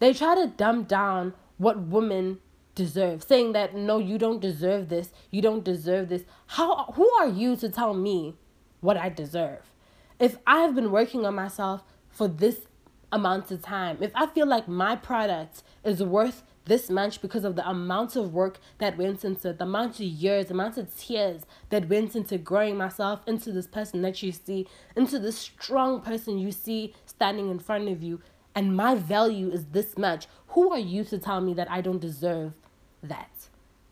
they 0.00 0.12
try 0.12 0.34
to 0.34 0.48
dumb 0.48 0.84
down 0.84 1.32
what 1.58 1.80
women 1.80 2.38
deserve. 2.74 3.22
Saying 3.22 3.52
that 3.52 3.74
no 3.74 3.98
you 3.98 4.18
don't 4.18 4.40
deserve 4.40 4.88
this. 4.88 5.12
You 5.30 5.42
don't 5.42 5.64
deserve 5.64 6.08
this. 6.08 6.24
How 6.46 6.92
who 6.94 7.10
are 7.18 7.28
you 7.28 7.56
to 7.56 7.68
tell 7.68 7.94
me 7.94 8.34
what 8.80 8.96
i 8.96 9.08
deserve? 9.08 9.72
If 10.18 10.38
i've 10.46 10.74
been 10.74 10.90
working 10.90 11.26
on 11.26 11.34
myself 11.34 11.82
for 12.08 12.28
this 12.28 12.66
amount 13.12 13.50
of 13.52 13.62
time 13.62 13.96
if 14.00 14.10
i 14.16 14.26
feel 14.26 14.46
like 14.46 14.66
my 14.66 14.96
product 14.96 15.62
is 15.84 16.02
worth 16.02 16.42
this 16.66 16.90
much 16.90 17.22
because 17.22 17.44
of 17.44 17.56
the 17.56 17.68
amount 17.68 18.16
of 18.16 18.34
work 18.34 18.58
that 18.78 18.98
went 18.98 19.24
into 19.24 19.50
it, 19.50 19.58
the 19.58 19.64
amount 19.64 19.94
of 19.94 20.00
years, 20.00 20.46
the 20.46 20.54
amount 20.54 20.76
of 20.76 20.94
tears 20.96 21.42
that 21.70 21.88
went 21.88 22.14
into 22.14 22.36
growing 22.36 22.76
myself 22.76 23.20
into 23.26 23.52
this 23.52 23.66
person 23.66 24.02
that 24.02 24.22
you 24.22 24.32
see, 24.32 24.66
into 24.94 25.18
this 25.18 25.38
strong 25.38 26.00
person 26.00 26.38
you 26.38 26.52
see 26.52 26.92
standing 27.06 27.50
in 27.50 27.58
front 27.58 27.88
of 27.88 28.02
you, 28.02 28.20
and 28.56 28.74
my 28.74 28.94
value 28.94 29.50
is 29.50 29.66
this 29.66 29.96
much, 29.96 30.26
who 30.48 30.72
are 30.72 30.78
you 30.78 31.04
to 31.04 31.18
tell 31.18 31.42
me 31.42 31.52
that 31.54 31.70
I 31.70 31.82
don't 31.82 32.00
deserve 32.00 32.54
that? 33.02 33.30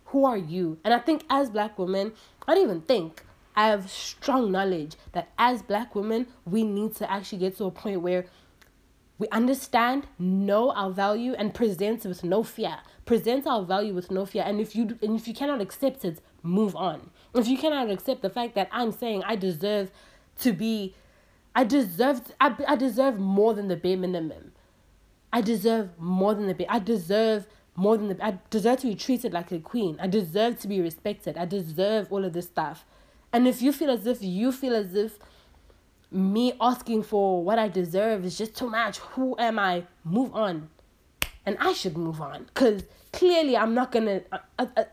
Who 0.07 0.25
are 0.25 0.39
you? 0.39 0.79
And 0.83 0.95
I 0.95 0.99
think 0.99 1.25
as 1.29 1.51
black 1.51 1.79
women, 1.79 2.13
I 2.49 2.55
don't 2.55 2.65
even 2.65 2.81
think 2.81 3.23
I 3.55 3.67
have 3.69 3.91
strong 3.91 4.51
knowledge 4.51 4.97
that 5.13 5.29
as 5.39 5.63
black 5.63 5.95
women, 5.95 6.27
we 6.47 6.65
need 6.65 6.95
to 6.97 7.11
actually 7.11 7.39
get 7.39 7.59
to 7.59 7.67
a 7.67 7.71
point 7.71 8.01
where 8.01 8.25
we 9.19 9.29
understand, 9.29 10.07
know 10.19 10.73
our 10.73 10.91
value, 10.91 11.35
and 11.35 11.55
present 11.55 12.05
with 12.05 12.25
no 12.25 12.43
fear. 12.43 12.79
Present 13.05 13.47
our 13.47 13.63
value 13.63 13.95
with 13.95 14.11
no 14.11 14.27
fear. 14.27 14.43
And 14.45 14.61
if 14.61 14.75
you 14.75 14.99
and 15.03 15.15
if 15.17 15.29
you 15.29 15.35
cannot 15.35 15.61
accept 15.61 16.05
it, 16.05 16.21
move 16.43 16.75
on. 16.75 17.11
If 17.35 17.47
you 17.47 17.57
cannot 17.59 17.91
accept 17.91 18.23
the 18.23 18.31
fact 18.31 18.55
that 18.55 18.69
I'm 18.73 18.91
saying 18.91 19.23
I 19.25 19.37
deserve 19.37 19.91
to 20.41 20.53
be 20.53 20.95
I 21.55 21.65
deserve 21.65 22.23
I, 22.41 22.57
I 22.67 22.77
deserve 22.77 23.21
more 23.21 23.55
than 23.55 23.69
the 23.69 23.77
bare 23.77 23.97
minimum. 23.97 24.53
I 25.35 25.41
deserve 25.41 25.99
more 25.99 26.33
than 26.33 26.47
the 26.47 26.55
bit. 26.55 26.69
I 26.71 26.79
deserve 26.79 27.49
more 27.75 27.97
than 27.97 28.07
the 28.07 28.25
I 28.25 28.39
deserve 28.51 28.79
to 28.81 28.87
be 28.87 28.95
treated 28.95 29.33
like 29.33 29.51
a 29.51 29.59
queen. 29.59 29.99
I 30.01 30.07
deserve 30.07 30.61
to 30.61 30.69
be 30.69 30.81
respected. 30.81 31.37
I 31.37 31.45
deserve 31.45 32.13
all 32.13 32.25
of 32.25 32.33
this 32.33 32.47
stuff. 32.47 32.87
And 33.33 33.49
if 33.49 33.61
you 33.61 33.73
feel 33.73 33.91
as 33.91 34.07
if 34.07 34.23
you 34.23 34.53
feel 34.53 34.77
as 34.77 34.95
if 34.95 35.19
me 36.13 36.53
asking 36.61 37.03
for 37.03 37.43
what 37.43 37.59
I 37.59 37.67
deserve 37.67 38.25
is 38.25 38.39
just 38.39 38.57
too 38.57 38.71
much, 38.71 38.99
who 38.99 39.35
am 39.37 39.59
I? 39.59 39.89
Move 40.05 40.33
on. 40.37 40.69
And 41.45 41.57
I 41.59 41.73
should 41.73 41.97
move 41.97 42.21
on 42.21 42.45
because 42.45 42.85
clearly 43.13 43.57
I'm 43.57 43.75
not 43.75 43.91
gonna. 43.91 44.23
Uh, 44.31 44.39
uh, 44.61 44.67
uh, 44.77 44.85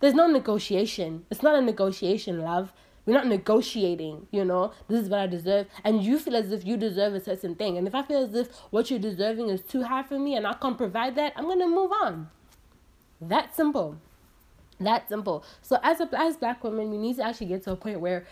there's 0.00 0.14
no 0.14 0.26
negotiation. 0.26 1.24
It's 1.30 1.44
not 1.44 1.54
a 1.54 1.60
negotiation, 1.60 2.40
love. 2.40 2.72
We're 3.04 3.14
not 3.14 3.26
negotiating, 3.26 4.28
you 4.30 4.44
know, 4.44 4.72
this 4.88 5.02
is 5.02 5.08
what 5.08 5.20
I 5.20 5.26
deserve. 5.26 5.66
And 5.82 6.04
you 6.04 6.18
feel 6.18 6.36
as 6.36 6.52
if 6.52 6.64
you 6.64 6.76
deserve 6.76 7.14
a 7.14 7.20
certain 7.20 7.56
thing. 7.56 7.76
And 7.76 7.88
if 7.88 7.94
I 7.94 8.02
feel 8.02 8.24
as 8.24 8.34
if 8.34 8.56
what 8.70 8.90
you're 8.90 9.00
deserving 9.00 9.48
is 9.48 9.60
too 9.60 9.82
high 9.82 10.04
for 10.04 10.18
me 10.18 10.36
and 10.36 10.46
I 10.46 10.54
can't 10.54 10.78
provide 10.78 11.16
that, 11.16 11.32
I'm 11.36 11.44
going 11.44 11.58
to 11.58 11.68
move 11.68 11.90
on. 11.90 12.30
That 13.20 13.56
simple. 13.56 13.96
That 14.78 15.08
simple. 15.08 15.44
So 15.62 15.78
as 15.82 16.00
a 16.00 16.08
as 16.16 16.36
black 16.36 16.62
women, 16.62 16.90
we 16.90 16.98
need 16.98 17.16
to 17.16 17.24
actually 17.24 17.48
get 17.48 17.64
to 17.64 17.72
a 17.72 17.76
point 17.76 18.00
where 18.00 18.24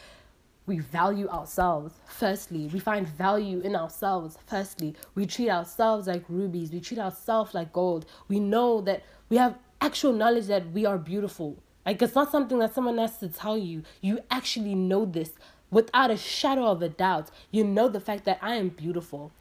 we 0.67 0.79
value 0.79 1.29
ourselves 1.29 1.95
firstly 2.07 2.69
we 2.69 2.79
find 2.79 3.09
value 3.09 3.61
in 3.61 3.75
ourselves 3.75 4.39
firstly 4.47 4.95
we 5.17 5.27
treat 5.27 5.51
ourselves 5.51 6.07
like 6.07 6.23
rubies 6.29 6.71
we 6.71 6.79
treat 6.79 7.01
ourselves 7.01 7.55
like 7.55 7.73
gold 7.73 8.07
we 8.29 8.39
know 8.39 8.81
that 8.81 9.03
we 9.31 9.37
have 9.37 9.59
actual 9.81 10.13
knowledge 10.13 10.47
that 10.47 10.71
we 10.71 10.87
are 10.87 10.97
beautiful 10.97 11.57
like 11.85 12.03
it's 12.03 12.15
not 12.15 12.31
something 12.31 12.59
that 12.59 12.75
someone 12.75 12.99
has 12.99 13.19
to 13.19 13.29
tell 13.29 13.57
you. 13.57 13.83
You 14.01 14.21
actually 14.31 14.75
know 14.75 15.05
this 15.05 15.33
without 15.71 16.11
a 16.11 16.17
shadow 16.17 16.67
of 16.67 16.83
a 16.83 16.89
doubt. 16.89 17.31
You 17.51 17.65
know 17.65 17.89
the 17.89 18.01
fact 18.01 18.25
that 18.25 18.39
I 18.43 18.57
am 18.57 18.69
beautiful. 18.71 19.33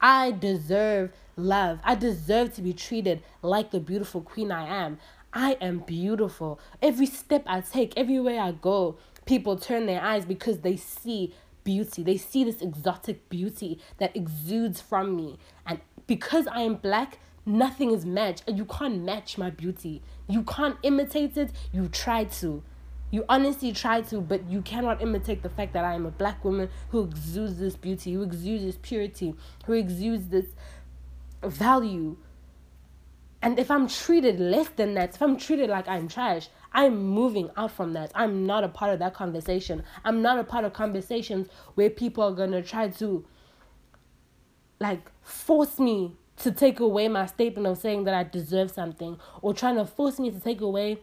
I 0.00 0.32
deserve 0.32 1.12
love. 1.36 1.78
I 1.84 1.94
deserve 1.94 2.54
to 2.54 2.62
be 2.62 2.72
treated 2.72 3.22
like 3.42 3.70
the 3.70 3.80
beautiful 3.80 4.20
queen 4.20 4.50
I 4.50 4.66
am. 4.84 4.98
I 5.32 5.52
am 5.60 5.80
beautiful. 5.80 6.60
Every 6.82 7.06
step 7.06 7.44
I 7.46 7.60
take, 7.60 7.92
everywhere 7.96 8.40
I 8.40 8.52
go, 8.52 8.96
people 9.24 9.56
turn 9.56 9.86
their 9.86 10.00
eyes 10.00 10.24
because 10.24 10.60
they 10.60 10.76
see 10.76 11.34
beauty. 11.64 12.02
They 12.02 12.16
see 12.16 12.44
this 12.44 12.62
exotic 12.62 13.28
beauty 13.28 13.78
that 13.98 14.16
exudes 14.16 14.80
from 14.80 15.16
me. 15.16 15.38
And 15.66 15.80
because 16.06 16.46
I 16.46 16.60
am 16.60 16.76
black, 16.76 17.18
nothing 17.46 17.92
is 17.92 18.04
matched. 18.04 18.42
You 18.48 18.64
can't 18.64 19.04
match 19.04 19.38
my 19.38 19.50
beauty. 19.50 20.02
You 20.28 20.42
can't 20.42 20.76
imitate 20.82 21.36
it. 21.36 21.52
You 21.72 21.88
try 21.88 22.24
to. 22.24 22.62
You 23.12 23.24
honestly 23.28 23.72
try 23.72 24.02
to, 24.02 24.20
but 24.20 24.50
you 24.50 24.60
cannot 24.62 25.00
imitate 25.00 25.42
the 25.42 25.48
fact 25.48 25.72
that 25.74 25.84
I 25.84 25.94
am 25.94 26.06
a 26.06 26.10
black 26.10 26.44
woman 26.44 26.68
who 26.90 27.04
exudes 27.04 27.58
this 27.58 27.76
beauty, 27.76 28.12
who 28.14 28.22
exudes 28.24 28.64
this 28.64 28.76
purity, 28.82 29.34
who 29.64 29.74
exudes 29.74 30.28
this 30.28 30.46
value. 31.42 32.16
And 33.42 33.60
if 33.60 33.70
I'm 33.70 33.86
treated 33.86 34.40
less 34.40 34.68
than 34.70 34.94
that, 34.94 35.14
if 35.14 35.22
I'm 35.22 35.36
treated 35.36 35.70
like 35.70 35.86
I'm 35.86 36.08
trash, 36.08 36.48
I'm 36.72 36.96
moving 36.96 37.48
out 37.56 37.70
from 37.70 37.92
that. 37.92 38.10
I'm 38.14 38.44
not 38.44 38.64
a 38.64 38.68
part 38.68 38.92
of 38.92 38.98
that 38.98 39.14
conversation. 39.14 39.84
I'm 40.04 40.20
not 40.20 40.40
a 40.40 40.44
part 40.44 40.64
of 40.64 40.72
conversations 40.72 41.46
where 41.76 41.88
people 41.88 42.24
are 42.24 42.32
going 42.32 42.50
to 42.50 42.62
try 42.62 42.88
to 42.88 43.24
like 44.80 45.10
force 45.22 45.78
me 45.78 46.12
to 46.38 46.50
take 46.50 46.80
away 46.80 47.08
my 47.08 47.26
statement 47.26 47.66
of 47.66 47.78
saying 47.78 48.04
that 48.04 48.14
I 48.14 48.24
deserve 48.24 48.70
something 48.70 49.18
or 49.42 49.54
trying 49.54 49.76
to 49.76 49.86
force 49.86 50.18
me 50.18 50.30
to 50.30 50.40
take 50.40 50.60
away 50.60 50.98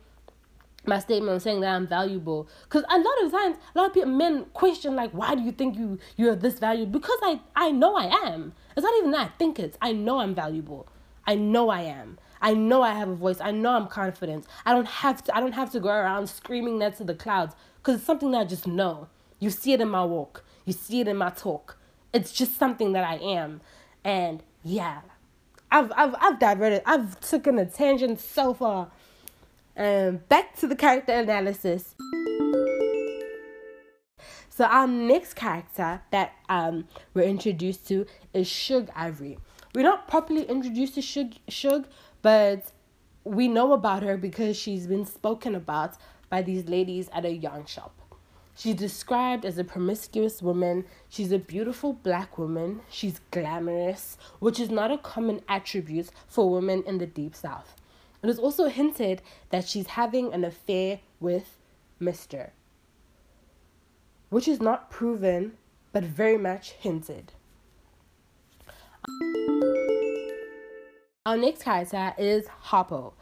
my 0.85 0.99
statement 0.99 1.35
of 1.35 1.41
saying 1.41 1.61
that 1.61 1.73
I'm 1.73 1.87
valuable. 1.87 2.47
Because 2.63 2.83
a 2.89 2.97
lot 2.97 3.23
of 3.23 3.31
times, 3.31 3.57
a 3.73 3.77
lot 3.77 3.87
of 3.87 3.93
people, 3.93 4.09
men 4.09 4.45
question 4.53 4.95
like, 4.95 5.11
why 5.11 5.35
do 5.35 5.41
you 5.41 5.51
think 5.51 5.77
you 5.77 5.99
you're 6.17 6.35
this 6.35 6.59
valuable? 6.59 6.99
Because 6.99 7.19
I 7.21 7.39
I 7.55 7.71
know 7.71 7.95
I 7.95 8.05
am. 8.27 8.53
It's 8.75 8.83
not 8.83 8.93
even 8.97 9.11
that 9.11 9.31
I 9.31 9.37
think 9.37 9.59
it's. 9.59 9.77
I 9.81 9.91
know 9.91 10.19
I'm 10.19 10.35
valuable. 10.35 10.87
I 11.25 11.35
know 11.35 11.69
I 11.69 11.81
am. 11.81 12.19
I 12.41 12.53
know 12.53 12.81
I 12.81 12.93
have 12.93 13.07
a 13.07 13.15
voice. 13.15 13.39
I 13.39 13.51
know 13.51 13.71
I'm 13.71 13.87
confident. 13.87 14.45
I 14.65 14.73
don't 14.73 14.87
have 14.87 15.23
to. 15.23 15.35
I 15.35 15.39
don't 15.39 15.53
have 15.53 15.71
to 15.71 15.79
go 15.79 15.89
around 15.89 16.27
screaming 16.27 16.79
that 16.79 16.97
to 16.97 17.03
the 17.03 17.15
clouds 17.15 17.55
because 17.77 17.95
it's 17.95 18.05
something 18.05 18.31
that 18.31 18.39
I 18.39 18.45
just 18.45 18.67
know. 18.67 19.07
You 19.39 19.49
see 19.49 19.73
it 19.73 19.81
in 19.81 19.89
my 19.89 20.03
walk. 20.03 20.43
You 20.65 20.73
see 20.73 20.99
it 20.99 21.07
in 21.07 21.17
my 21.17 21.29
talk. 21.29 21.77
It's 22.13 22.31
just 22.31 22.57
something 22.57 22.91
that 22.93 23.03
I 23.03 23.15
am, 23.15 23.61
and 24.03 24.43
yeah, 24.63 25.01
I've 25.73 25.91
I've 25.95 26.15
I've 26.21 26.39
diverted. 26.39 26.83
I've 26.85 27.19
taken 27.19 27.57
a 27.57 27.65
tangent 27.65 28.19
so 28.19 28.53
far. 28.53 28.91
Um, 29.75 30.17
back 30.29 30.55
to 30.57 30.67
the 30.67 30.75
character 30.75 31.13
analysis. 31.13 31.95
So 34.49 34.65
our 34.65 34.85
next 34.85 35.33
character 35.33 36.01
that 36.11 36.33
um 36.47 36.87
we're 37.15 37.23
introduced 37.23 37.87
to 37.87 38.05
is 38.35 38.47
Shug 38.47 38.91
Avery. 38.95 39.39
We're 39.73 39.81
not 39.81 40.07
properly 40.07 40.43
introduced 40.43 40.93
to 40.93 41.01
Shug, 41.01 41.33
Shug, 41.47 41.87
but 42.21 42.71
we 43.23 43.47
know 43.47 43.73
about 43.73 44.03
her 44.03 44.15
because 44.15 44.55
she's 44.55 44.85
been 44.85 45.07
spoken 45.07 45.55
about 45.55 45.97
by 46.29 46.43
these 46.43 46.69
ladies 46.69 47.09
at 47.11 47.25
a 47.25 47.31
yarn 47.31 47.65
shop. 47.65 47.99
She's 48.55 48.75
described 48.75 49.45
as 49.45 49.57
a 49.57 49.63
promiscuous 49.63 50.41
woman. 50.41 50.85
She's 51.09 51.31
a 51.31 51.39
beautiful 51.39 51.93
black 51.93 52.37
woman. 52.37 52.81
She's 52.89 53.19
glamorous, 53.31 54.17
which 54.39 54.59
is 54.59 54.69
not 54.69 54.91
a 54.91 54.97
common 54.97 55.41
attribute 55.47 56.09
for 56.27 56.49
women 56.49 56.83
in 56.85 56.99
the 56.99 57.07
deep 57.07 57.35
south. 57.35 57.75
It 58.21 58.29
is 58.29 58.39
also 58.39 58.67
hinted 58.67 59.21
that 59.49 59.67
she's 59.67 59.87
having 59.87 60.33
an 60.33 60.43
affair 60.43 60.99
with 61.19 61.57
Mr. 61.99 62.51
Which 64.29 64.47
is 64.47 64.61
not 64.61 64.89
proven, 64.89 65.57
but 65.91 66.03
very 66.03 66.37
much 66.37 66.71
hinted. 66.71 67.33
Our 71.25 71.37
next 71.37 71.63
character 71.63 72.13
is 72.17 72.45
Harpo. 72.65 73.13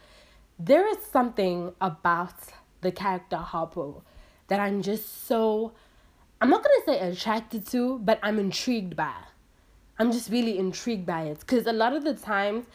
There 0.60 0.88
is 0.88 0.98
something 1.04 1.74
about 1.80 2.34
the 2.82 2.92
character 2.92 3.38
Harpo 3.38 4.02
that 4.52 4.60
I'm 4.60 4.82
just 4.82 5.28
so 5.28 5.72
I'm 6.42 6.50
not 6.50 6.62
gonna 6.62 6.84
say 6.86 7.10
attracted 7.10 7.66
to, 7.68 8.00
but 8.00 8.20
I'm 8.22 8.38
intrigued 8.38 8.98
by. 8.98 9.14
I'm 9.98 10.12
just 10.12 10.30
really 10.30 10.58
intrigued 10.58 11.06
by 11.06 11.22
it 11.24 11.40
because 11.40 11.68
a 11.68 11.72
lot 11.72 11.94
of 11.94 12.04
the 12.04 12.16
times, 12.16 12.66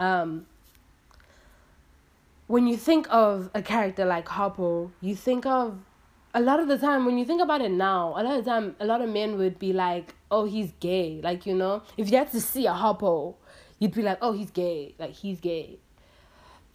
um, 0.00 0.46
when 2.48 2.66
you 2.66 2.76
think 2.76 3.06
of 3.10 3.48
a 3.54 3.62
character 3.62 4.04
like 4.04 4.26
Harpo, 4.26 4.90
you 5.00 5.14
think 5.14 5.46
of 5.46 5.78
a 6.34 6.40
lot 6.40 6.58
of 6.58 6.66
the 6.66 6.78
time 6.78 7.06
when 7.06 7.16
you 7.16 7.24
think 7.24 7.40
about 7.40 7.60
it 7.60 7.70
now, 7.70 8.08
a 8.16 8.22
lot 8.24 8.36
of 8.36 8.44
time 8.44 8.74
a 8.80 8.84
lot 8.84 9.00
of 9.00 9.08
men 9.08 9.38
would 9.38 9.56
be 9.60 9.72
like, 9.72 10.16
"Oh, 10.32 10.46
he's 10.46 10.72
gay." 10.80 11.20
Like 11.22 11.46
you 11.46 11.54
know, 11.54 11.82
if 11.96 12.10
you 12.10 12.18
had 12.18 12.32
to 12.32 12.40
see 12.40 12.66
a 12.66 12.72
Harpo, 12.72 13.36
you'd 13.78 13.94
be 13.94 14.02
like, 14.02 14.18
"Oh, 14.20 14.32
he's 14.32 14.50
gay." 14.50 14.96
Like 14.98 15.12
he's 15.12 15.38
gay. 15.38 15.78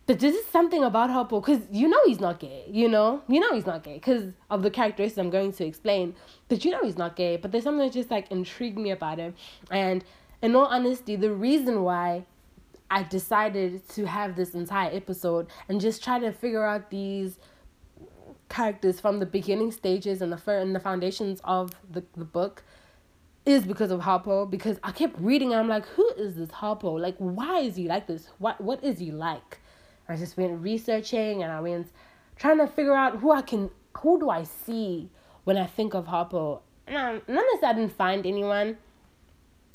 But 0.07 0.19
this 0.19 0.35
is 0.35 0.45
something 0.45 0.83
about 0.83 1.09
Harpo 1.09 1.43
because 1.43 1.61
you 1.71 1.87
know 1.87 1.99
he's 2.05 2.19
not 2.19 2.39
gay. 2.39 2.65
You 2.69 2.87
know, 2.87 3.23
you 3.27 3.39
know 3.39 3.53
he's 3.53 3.65
not 3.65 3.83
gay 3.83 3.95
because 3.95 4.33
of 4.51 4.61
the 4.61 4.69
characteristics 4.69 5.17
I'm 5.17 5.31
going 5.31 5.51
to 5.53 5.65
explain. 5.65 6.15
But 6.47 6.63
you 6.63 6.71
know 6.71 6.81
he's 6.83 6.97
not 6.97 7.15
gay. 7.15 7.37
But 7.37 7.51
there's 7.51 7.63
something 7.63 7.85
that 7.85 7.93
just 7.93 8.11
like 8.11 8.29
intrigued 8.31 8.77
me 8.77 8.91
about 8.91 9.17
him. 9.17 9.33
And 9.71 10.03
in 10.43 10.55
all 10.55 10.65
honesty, 10.65 11.15
the 11.15 11.31
reason 11.31 11.81
why 11.81 12.25
I 12.91 13.01
decided 13.01 13.87
to 13.89 14.05
have 14.05 14.35
this 14.35 14.53
entire 14.53 14.91
episode 14.93 15.47
and 15.67 15.81
just 15.81 16.03
try 16.03 16.19
to 16.19 16.31
figure 16.31 16.63
out 16.63 16.91
these 16.91 17.39
characters 18.47 18.99
from 18.99 19.19
the 19.19 19.25
beginning 19.25 19.71
stages 19.71 20.21
and 20.21 20.31
the 20.31 20.37
fir- 20.37 20.59
and 20.59 20.75
the 20.75 20.79
foundations 20.79 21.41
of 21.43 21.71
the, 21.89 22.03
the 22.15 22.25
book 22.25 22.63
is 23.43 23.63
because 23.65 23.89
of 23.89 24.01
Harpo 24.01 24.49
because 24.49 24.79
I 24.83 24.91
kept 24.91 25.19
reading 25.19 25.53
I'm 25.53 25.67
like, 25.67 25.85
who 25.87 26.07
is 26.15 26.35
this 26.35 26.49
Harpo? 26.49 26.99
Like 26.99 27.15
why 27.17 27.61
is 27.61 27.75
he 27.75 27.87
like 27.87 28.05
this? 28.05 28.29
What 28.37 28.61
what 28.61 28.83
is 28.83 28.99
he 28.99 29.11
like? 29.11 29.59
I 30.07 30.15
just 30.15 30.37
went 30.37 30.61
researching 30.61 31.43
and 31.43 31.51
I 31.51 31.59
went 31.61 31.87
trying 32.35 32.57
to 32.59 32.67
figure 32.67 32.95
out 32.95 33.19
who 33.19 33.31
I 33.31 33.41
can 33.41 33.69
who 33.97 34.19
do 34.19 34.29
I 34.29 34.43
see 34.43 35.09
when 35.45 35.57
I 35.57 35.65
think 35.65 35.93
of 35.93 36.05
Harpo. 36.05 36.61
And 36.87 37.21
none 37.27 37.45
of 37.55 37.63
I 37.63 37.73
didn't 37.73 37.93
find 37.93 38.25
anyone. 38.25 38.77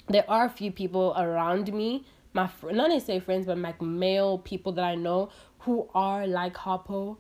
There 0.09 0.29
are 0.29 0.47
a 0.47 0.51
few 0.51 0.71
people 0.71 1.15
around 1.17 1.73
me, 1.73 2.05
my 2.33 2.47
fr- 2.47 2.73
not 2.73 2.91
necessarily 2.91 3.25
friends, 3.25 3.47
but 3.47 3.59
like 3.59 3.81
male 3.81 4.39
people 4.39 4.73
that 4.73 4.85
I 4.85 4.95
know 4.95 5.31
who 5.61 5.89
are 5.95 6.27
like 6.27 6.55
Harpo 6.55 7.17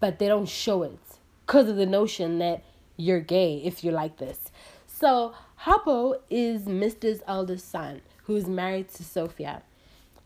but 0.00 0.18
they 0.18 0.26
don't 0.26 0.48
show 0.48 0.82
it 0.82 0.98
because 1.46 1.68
of 1.68 1.76
the 1.76 1.86
notion 1.86 2.38
that 2.38 2.64
you're 2.96 3.20
gay 3.20 3.60
if 3.64 3.84
you're 3.84 3.92
like 3.94 4.16
this. 4.16 4.50
So 4.86 5.34
Harpo 5.62 6.20
is 6.28 6.62
Mr.'s 6.62 7.22
eldest 7.26 7.70
son 7.70 8.00
who 8.24 8.34
is 8.34 8.48
married 8.48 8.88
to 8.94 9.04
Sofia. 9.04 9.62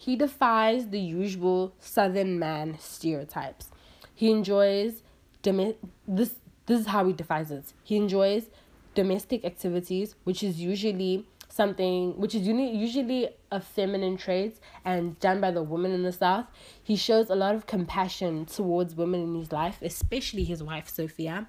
He 0.05 0.17
defies 0.17 0.91
the 0.91 1.01
usual 1.01 1.73
southern 1.79 2.39
man 2.39 2.77
stereotypes. 2.79 3.71
He 4.15 4.31
enjoys 4.31 5.03
domi- 5.41 5.77
this 6.07 6.35
this 6.67 6.81
is 6.81 6.87
how 6.89 7.07
he 7.07 7.15
defies 7.15 7.51
it. 7.51 7.73
He 7.83 7.97
enjoys 7.97 8.51
domestic 8.95 9.47
activities, 9.47 10.15
which 10.25 10.43
is 10.43 10.61
usually 10.61 11.25
something 11.49 12.21
which 12.21 12.35
is 12.35 12.47
uni- 12.47 12.77
usually 12.77 13.31
a 13.51 13.61
feminine 13.61 14.19
trait 14.19 14.61
and 14.85 15.19
done 15.21 15.41
by 15.41 15.51
the 15.51 15.63
woman 15.63 15.93
in 15.93 16.03
the 16.03 16.13
South. 16.13 16.49
He 16.83 16.97
shows 16.97 17.31
a 17.31 17.35
lot 17.35 17.55
of 17.55 17.67
compassion 17.67 18.45
towards 18.45 18.95
women 18.95 19.23
in 19.23 19.35
his 19.35 19.53
life, 19.53 19.79
especially 19.81 20.45
his 20.45 20.63
wife, 20.63 20.87
Sofia. 20.87 21.47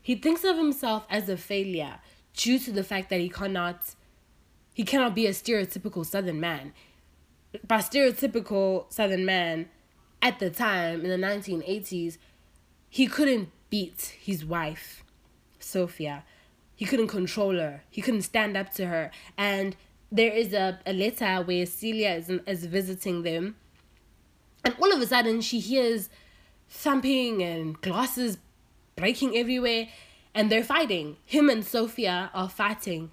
He 0.00 0.14
thinks 0.14 0.44
of 0.44 0.56
himself 0.56 1.04
as 1.10 1.28
a 1.28 1.36
failure 1.36 1.98
due 2.32 2.58
to 2.58 2.72
the 2.72 2.84
fact 2.84 3.10
that 3.10 3.20
he 3.20 3.28
cannot 3.28 3.94
he 4.72 4.84
cannot 4.84 5.14
be 5.14 5.26
a 5.26 5.30
stereotypical 5.30 6.04
southern 6.04 6.38
man. 6.38 6.74
By 7.66 7.78
stereotypical 7.78 8.92
southern 8.92 9.24
man 9.24 9.68
at 10.22 10.38
the 10.38 10.50
time 10.50 11.04
in 11.04 11.08
the 11.08 11.26
1980s, 11.26 12.18
he 12.88 13.06
couldn't 13.06 13.50
beat 13.70 14.16
his 14.20 14.44
wife, 14.44 15.04
Sofia 15.58 16.24
he 16.76 16.84
couldn't 16.84 17.08
control 17.08 17.56
her. 17.56 17.82
He 17.90 18.02
couldn't 18.02 18.22
stand 18.22 18.56
up 18.56 18.72
to 18.74 18.86
her. 18.86 19.10
And 19.38 19.74
there 20.12 20.30
is 20.30 20.52
a, 20.52 20.78
a 20.86 20.92
letter 20.92 21.42
where 21.42 21.64
Celia 21.64 22.10
is, 22.10 22.28
is 22.46 22.66
visiting 22.66 23.22
them. 23.22 23.56
And 24.62 24.76
all 24.78 24.92
of 24.92 25.00
a 25.00 25.06
sudden, 25.06 25.40
she 25.40 25.58
hears 25.58 26.10
thumping 26.68 27.42
and 27.42 27.80
glasses 27.80 28.36
breaking 28.94 29.36
everywhere. 29.36 29.88
And 30.34 30.52
they're 30.52 30.62
fighting. 30.62 31.16
Him 31.24 31.48
and 31.48 31.64
Sofia 31.64 32.30
are 32.34 32.50
fighting. 32.50 33.10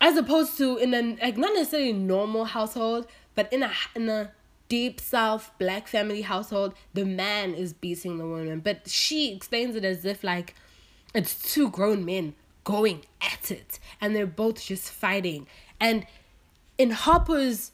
As 0.00 0.16
opposed 0.16 0.58
to 0.58 0.76
in 0.76 0.92
a 0.92 1.16
like 1.22 1.36
not 1.36 1.54
necessarily 1.54 1.92
normal 1.92 2.46
household, 2.46 3.06
but 3.34 3.52
in 3.52 3.62
a 3.62 3.70
in 3.94 4.08
a 4.08 4.32
deep 4.68 5.00
south 5.00 5.50
black 5.58 5.86
family 5.88 6.22
household, 6.22 6.74
the 6.94 7.04
man 7.04 7.54
is 7.54 7.72
beating 7.72 8.18
the 8.18 8.26
woman. 8.26 8.60
But 8.60 8.88
she 8.88 9.34
explains 9.34 9.76
it 9.76 9.84
as 9.84 10.04
if 10.04 10.24
like 10.24 10.54
it's 11.14 11.52
two 11.52 11.70
grown 11.70 12.04
men 12.04 12.34
going 12.64 13.02
at 13.20 13.50
it 13.50 13.78
and 14.00 14.16
they're 14.16 14.26
both 14.26 14.62
just 14.62 14.90
fighting. 14.90 15.46
And 15.80 16.06
in 16.78 16.90
Harpo's 16.90 17.72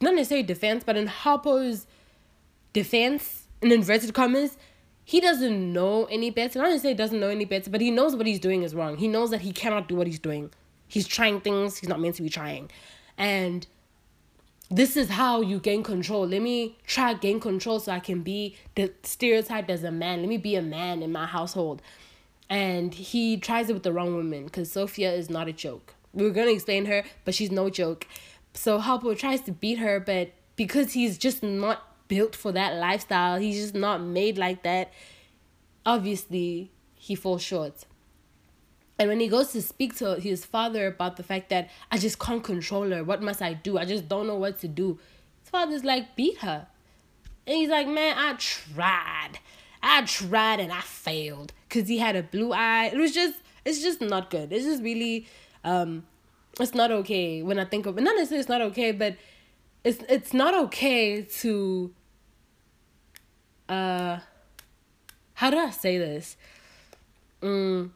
not 0.00 0.14
necessarily 0.14 0.42
defense, 0.42 0.82
but 0.84 0.96
in 0.96 1.06
Harpo's 1.06 1.86
defense, 2.72 3.46
in 3.62 3.70
inverted 3.70 4.12
commas, 4.12 4.58
he 5.04 5.20
doesn't 5.20 5.72
know 5.72 6.06
any 6.06 6.30
better. 6.30 6.58
Not 6.58 6.70
necessarily 6.70 6.96
doesn't 6.96 7.18
know 7.18 7.28
any 7.28 7.44
better, 7.44 7.70
but 7.70 7.80
he 7.80 7.90
knows 7.90 8.16
what 8.16 8.26
he's 8.26 8.40
doing 8.40 8.62
is 8.62 8.74
wrong. 8.74 8.96
He 8.96 9.08
knows 9.08 9.30
that 9.30 9.40
he 9.40 9.52
cannot 9.52 9.88
do 9.88 9.94
what 9.94 10.06
he's 10.06 10.18
doing. 10.18 10.50
He's 10.88 11.06
trying 11.06 11.40
things 11.40 11.78
he's 11.78 11.88
not 11.88 12.00
meant 12.00 12.16
to 12.16 12.22
be 12.22 12.28
trying. 12.28 12.70
And 13.16 13.66
this 14.72 14.96
is 14.96 15.10
how 15.10 15.42
you 15.42 15.58
gain 15.58 15.82
control. 15.82 16.26
Let 16.26 16.42
me 16.42 16.78
try 16.86 17.14
gain 17.14 17.40
control 17.40 17.78
so 17.78 17.92
I 17.92 18.00
can 18.00 18.22
be 18.22 18.56
the 18.74 18.92
stereotyped 19.02 19.70
as 19.70 19.84
a 19.84 19.90
man. 19.90 20.20
Let 20.20 20.28
me 20.28 20.38
be 20.38 20.56
a 20.56 20.62
man 20.62 21.02
in 21.02 21.12
my 21.12 21.26
household 21.26 21.82
and 22.48 22.92
he 22.92 23.36
tries 23.36 23.70
it 23.70 23.72
with 23.72 23.82
the 23.82 23.92
wrong 23.92 24.14
woman 24.14 24.44
because 24.44 24.70
Sofia 24.70 25.12
is 25.12 25.30
not 25.30 25.48
a 25.48 25.52
joke. 25.52 25.94
We 26.12 26.26
are 26.26 26.30
gonna 26.30 26.50
explain 26.50 26.86
her, 26.86 27.04
but 27.24 27.34
she's 27.34 27.50
no 27.50 27.70
joke. 27.70 28.06
So 28.54 28.78
Harpo 28.78 29.16
tries 29.16 29.40
to 29.42 29.52
beat 29.52 29.78
her, 29.78 30.00
but 30.00 30.32
because 30.56 30.92
he's 30.92 31.16
just 31.16 31.42
not 31.42 32.08
built 32.08 32.36
for 32.36 32.52
that 32.52 32.74
lifestyle, 32.74 33.38
he's 33.38 33.58
just 33.58 33.74
not 33.74 34.02
made 34.02 34.36
like 34.36 34.62
that. 34.64 34.92
Obviously, 35.86 36.70
he 36.94 37.14
falls 37.14 37.42
short. 37.42 37.86
And 39.02 39.08
when 39.08 39.18
he 39.18 39.26
goes 39.26 39.50
to 39.50 39.60
speak 39.60 39.96
to 39.96 40.14
his 40.14 40.44
father 40.44 40.86
about 40.86 41.16
the 41.16 41.24
fact 41.24 41.48
that 41.48 41.68
I 41.90 41.98
just 41.98 42.20
can't 42.20 42.44
control 42.44 42.88
her, 42.90 43.02
what 43.02 43.20
must 43.20 43.42
I 43.42 43.52
do? 43.52 43.76
I 43.76 43.84
just 43.84 44.08
don't 44.08 44.28
know 44.28 44.36
what 44.36 44.60
to 44.60 44.68
do. 44.68 45.00
His 45.40 45.50
father's 45.50 45.82
like, 45.82 46.14
beat 46.14 46.38
her. 46.38 46.68
And 47.44 47.56
he's 47.56 47.68
like, 47.68 47.88
man, 47.88 48.16
I 48.16 48.34
tried. 48.34 49.40
I 49.82 50.02
tried 50.02 50.60
and 50.60 50.72
I 50.72 50.82
failed. 50.82 51.52
Cause 51.68 51.88
he 51.88 51.98
had 51.98 52.14
a 52.14 52.22
blue 52.22 52.52
eye. 52.52 52.92
It 52.92 52.96
was 52.96 53.12
just 53.12 53.40
it's 53.64 53.82
just 53.82 54.00
not 54.00 54.30
good. 54.30 54.52
It's 54.52 54.64
just 54.64 54.84
really 54.84 55.26
um 55.64 56.04
it's 56.60 56.72
not 56.72 56.92
okay 56.92 57.42
when 57.42 57.58
I 57.58 57.64
think 57.64 57.86
of 57.86 57.98
it. 57.98 58.02
Not 58.02 58.14
necessarily 58.14 58.38
it's 58.38 58.48
not 58.48 58.60
okay, 58.60 58.92
but 58.92 59.16
it's 59.82 60.04
it's 60.08 60.32
not 60.32 60.54
okay 60.66 61.22
to 61.22 61.92
uh 63.68 64.20
how 65.34 65.50
do 65.50 65.58
I 65.58 65.70
say 65.70 65.98
this? 65.98 66.36
Mm, 67.42 67.90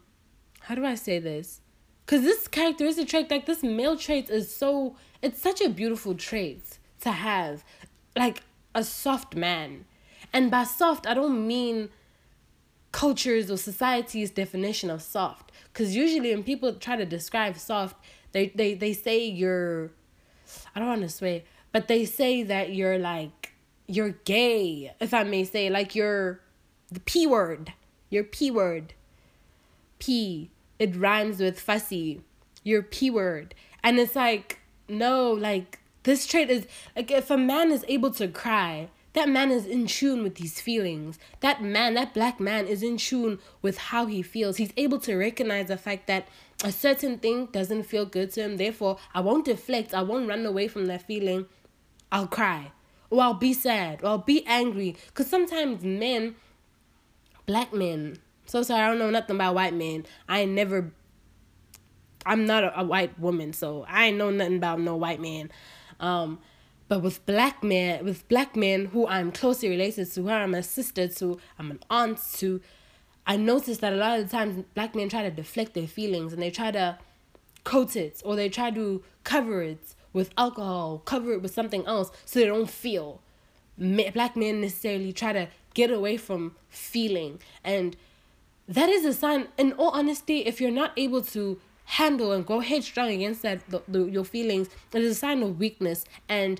how 0.67 0.75
do 0.75 0.83
I 0.83 0.95
say 0.95 1.17
this? 1.17 1.61
Cause 2.07 2.23
this 2.23 2.45
characteristic 2.49 3.07
trait, 3.07 3.31
like 3.31 3.45
this 3.45 3.63
male 3.63 3.95
trait, 3.95 4.29
is 4.29 4.53
so 4.53 4.97
it's 5.21 5.41
such 5.41 5.61
a 5.61 5.69
beautiful 5.69 6.13
trait 6.13 6.77
to 6.99 7.11
have, 7.11 7.63
like 8.17 8.41
a 8.75 8.83
soft 8.83 9.33
man, 9.33 9.85
and 10.33 10.51
by 10.51 10.65
soft 10.65 11.07
I 11.07 11.13
don't 11.13 11.47
mean 11.47 11.87
cultures 12.91 13.49
or 13.49 13.55
society's 13.55 14.29
definition 14.29 14.89
of 14.89 15.01
soft. 15.01 15.53
Cause 15.73 15.95
usually 15.95 16.35
when 16.35 16.43
people 16.43 16.73
try 16.73 16.97
to 16.97 17.05
describe 17.05 17.57
soft, 17.57 17.95
they 18.33 18.47
they 18.49 18.73
they 18.73 18.91
say 18.91 19.23
you're, 19.25 19.91
I 20.75 20.79
don't 20.79 20.89
want 20.89 21.01
to 21.03 21.09
swear, 21.09 21.43
but 21.71 21.87
they 21.87 22.03
say 22.03 22.43
that 22.43 22.73
you're 22.73 22.99
like 22.99 23.53
you're 23.87 24.15
gay, 24.25 24.93
if 24.99 25.13
I 25.13 25.23
may 25.23 25.45
say, 25.45 25.69
like 25.69 25.95
you're 25.95 26.41
the 26.91 26.99
P 26.99 27.25
word. 27.25 27.71
You're 28.09 28.25
P 28.25 28.51
word. 28.51 28.93
P. 29.99 30.51
It 30.79 30.95
rhymes 30.95 31.39
with 31.39 31.59
fussy. 31.59 32.21
You're 32.63 32.83
P 32.83 33.09
word. 33.09 33.55
And 33.83 33.99
it's 33.99 34.15
like, 34.15 34.59
no, 34.87 35.31
like 35.31 35.79
this 36.03 36.25
trait 36.25 36.49
is 36.49 36.67
like 36.95 37.11
if 37.11 37.29
a 37.29 37.37
man 37.37 37.71
is 37.71 37.85
able 37.87 38.11
to 38.11 38.27
cry, 38.27 38.89
that 39.13 39.29
man 39.29 39.49
is 39.49 39.65
in 39.65 39.87
tune 39.87 40.21
with 40.21 40.35
these 40.35 40.61
feelings. 40.61 41.17
That 41.39 41.63
man, 41.63 41.95
that 41.95 42.13
black 42.13 42.39
man 42.39 42.67
is 42.67 42.83
in 42.83 42.97
tune 42.97 43.39
with 43.61 43.77
how 43.77 44.05
he 44.05 44.21
feels. 44.21 44.57
He's 44.57 44.73
able 44.77 44.99
to 44.99 45.15
recognize 45.15 45.69
the 45.69 45.77
fact 45.77 46.07
that 46.07 46.27
a 46.63 46.71
certain 46.71 47.17
thing 47.17 47.47
doesn't 47.47 47.83
feel 47.83 48.05
good 48.05 48.31
to 48.33 48.43
him. 48.43 48.57
Therefore, 48.57 48.97
I 49.13 49.21
won't 49.21 49.45
deflect. 49.45 49.93
I 49.93 50.03
won't 50.03 50.29
run 50.29 50.45
away 50.45 50.67
from 50.67 50.85
that 50.85 51.07
feeling. 51.07 51.47
I'll 52.11 52.27
cry. 52.27 52.71
Or 53.09 53.21
I'll 53.21 53.33
be 53.33 53.53
sad. 53.53 54.03
Or 54.03 54.07
I'll 54.07 54.17
be 54.19 54.45
angry. 54.45 54.95
Because 55.07 55.27
sometimes 55.27 55.83
men 55.83 56.35
black 57.47 57.73
men. 57.73 58.19
So 58.47 58.63
sorry, 58.63 58.81
I 58.81 58.87
don't 58.87 58.99
know 58.99 59.09
nothing 59.09 59.35
about 59.35 59.55
white 59.55 59.73
men. 59.73 60.05
I 60.27 60.41
ain't 60.41 60.53
never. 60.53 60.91
I'm 62.25 62.45
not 62.45 62.63
a, 62.63 62.79
a 62.79 62.83
white 62.83 63.17
woman, 63.19 63.53
so 63.53 63.85
I 63.87 64.07
ain't 64.07 64.17
know 64.17 64.31
nothing 64.31 64.57
about 64.57 64.79
no 64.79 64.95
white 64.95 65.21
man. 65.21 65.51
Um, 65.99 66.39
but 66.87 67.01
with 67.01 67.25
black 67.25 67.63
men, 67.63 68.05
with 68.05 68.27
black 68.29 68.55
men 68.55 68.85
who 68.85 69.07
I'm 69.07 69.31
closely 69.31 69.69
related 69.69 70.11
to, 70.13 70.23
who 70.23 70.29
I'm 70.29 70.53
a 70.53 70.63
sister 70.63 71.07
to, 71.07 71.39
I'm 71.59 71.71
an 71.71 71.79
aunt 71.89 72.19
to, 72.35 72.61
I 73.25 73.35
noticed 73.35 73.81
that 73.81 73.91
a 73.91 73.97
lot 73.97 74.19
of 74.19 74.25
the 74.25 74.31
times 74.31 74.63
black 74.73 74.95
men 74.95 75.09
try 75.09 75.23
to 75.23 75.31
deflect 75.31 75.73
their 75.73 75.87
feelings 75.87 76.31
and 76.31 76.41
they 76.41 76.49
try 76.49 76.71
to 76.71 76.97
coat 77.65 77.97
it 77.97 78.21
or 78.23 78.37
they 78.37 78.47
try 78.47 78.71
to 78.71 79.03
cover 79.25 79.61
it 79.61 79.95
with 80.13 80.31
alcohol, 80.37 80.99
cover 80.99 81.33
it 81.33 81.41
with 81.41 81.53
something 81.53 81.85
else 81.85 82.09
so 82.23 82.39
they 82.39 82.45
don't 82.45 82.69
feel. 82.69 83.21
Black 83.77 84.37
men 84.37 84.61
necessarily 84.61 85.11
try 85.11 85.33
to 85.33 85.49
get 85.73 85.91
away 85.91 86.15
from 86.15 86.55
feeling. 86.69 87.39
And 87.63 87.97
that 88.67 88.89
is 88.89 89.05
a 89.05 89.13
sign, 89.13 89.47
in 89.57 89.73
all 89.73 89.91
honesty, 89.91 90.39
if 90.39 90.59
you're 90.59 90.71
not 90.71 90.91
able 90.97 91.21
to 91.21 91.59
handle 91.85 92.33
and 92.33 92.45
go 92.45 92.59
headstrong 92.59 93.09
against 93.09 93.41
that 93.41 93.67
the, 93.69 93.81
the, 93.87 94.03
your 94.05 94.25
feelings, 94.25 94.67
it 94.93 95.01
is 95.01 95.11
a 95.11 95.15
sign 95.15 95.41
of 95.41 95.57
weakness. 95.57 96.05
And 96.27 96.59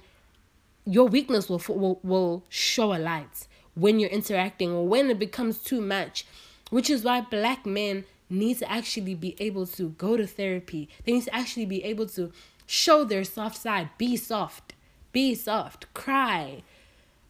your 0.86 1.08
weakness 1.08 1.50
will, 1.50 1.62
will, 1.68 2.00
will 2.04 2.44
show 2.50 2.94
a 2.94 3.00
light 3.00 3.48
when 3.76 4.00
you're 4.00 4.10
interacting 4.10 4.72
or 4.72 4.88
when 4.88 5.10
it 5.10 5.20
becomes 5.20 5.60
too 5.60 5.82
much. 5.82 6.26
Which 6.70 6.90
is 6.90 7.04
why 7.04 7.22
black 7.22 7.66
men 7.66 8.06
need 8.30 8.60
to 8.60 8.72
actually 8.72 9.16
be 9.16 9.36
able 9.40 9.66
to 9.68 9.90
go 9.90 10.18
to 10.18 10.28
therapy. 10.28 10.90
They 11.06 11.14
need 11.14 11.24
to 11.24 11.36
actually 11.36 11.66
be 11.66 11.84
able 11.84 12.08
to 12.08 12.32
show 12.66 13.04
their 13.04 13.24
soft 13.24 13.58
side. 13.58 13.90
Be 13.98 14.18
soft. 14.18 14.74
Be 15.12 15.36
soft. 15.36 15.94
Cry 15.94 16.64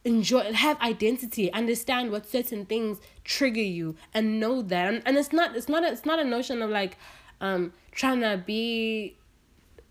enjoy 0.08 0.52
have 0.52 0.80
identity 0.80 1.52
understand 1.52 2.10
what 2.10 2.28
certain 2.28 2.64
things 2.64 2.98
trigger 3.24 3.68
you 3.78 3.94
and 4.14 4.40
know 4.40 4.62
that 4.62 4.84
and, 4.88 5.02
and 5.06 5.16
it's 5.16 5.32
not 5.32 5.54
it's 5.54 5.68
not 5.68 5.84
a, 5.84 5.88
it's 5.88 6.06
not 6.06 6.18
a 6.18 6.24
notion 6.24 6.62
of 6.62 6.70
like 6.70 6.96
um 7.40 7.72
trying 7.92 8.20
to 8.20 8.42
be 8.44 9.16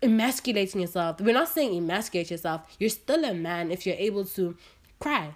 emasculating 0.02 0.80
yourself. 0.80 1.20
We're 1.20 1.34
not 1.34 1.48
saying 1.48 1.76
emasculate 1.76 2.30
yourself. 2.30 2.62
You're 2.78 2.90
still 2.90 3.24
a 3.24 3.34
man 3.34 3.70
if 3.70 3.86
you're 3.86 3.96
able 3.96 4.24
to 4.26 4.56
cry. 5.00 5.34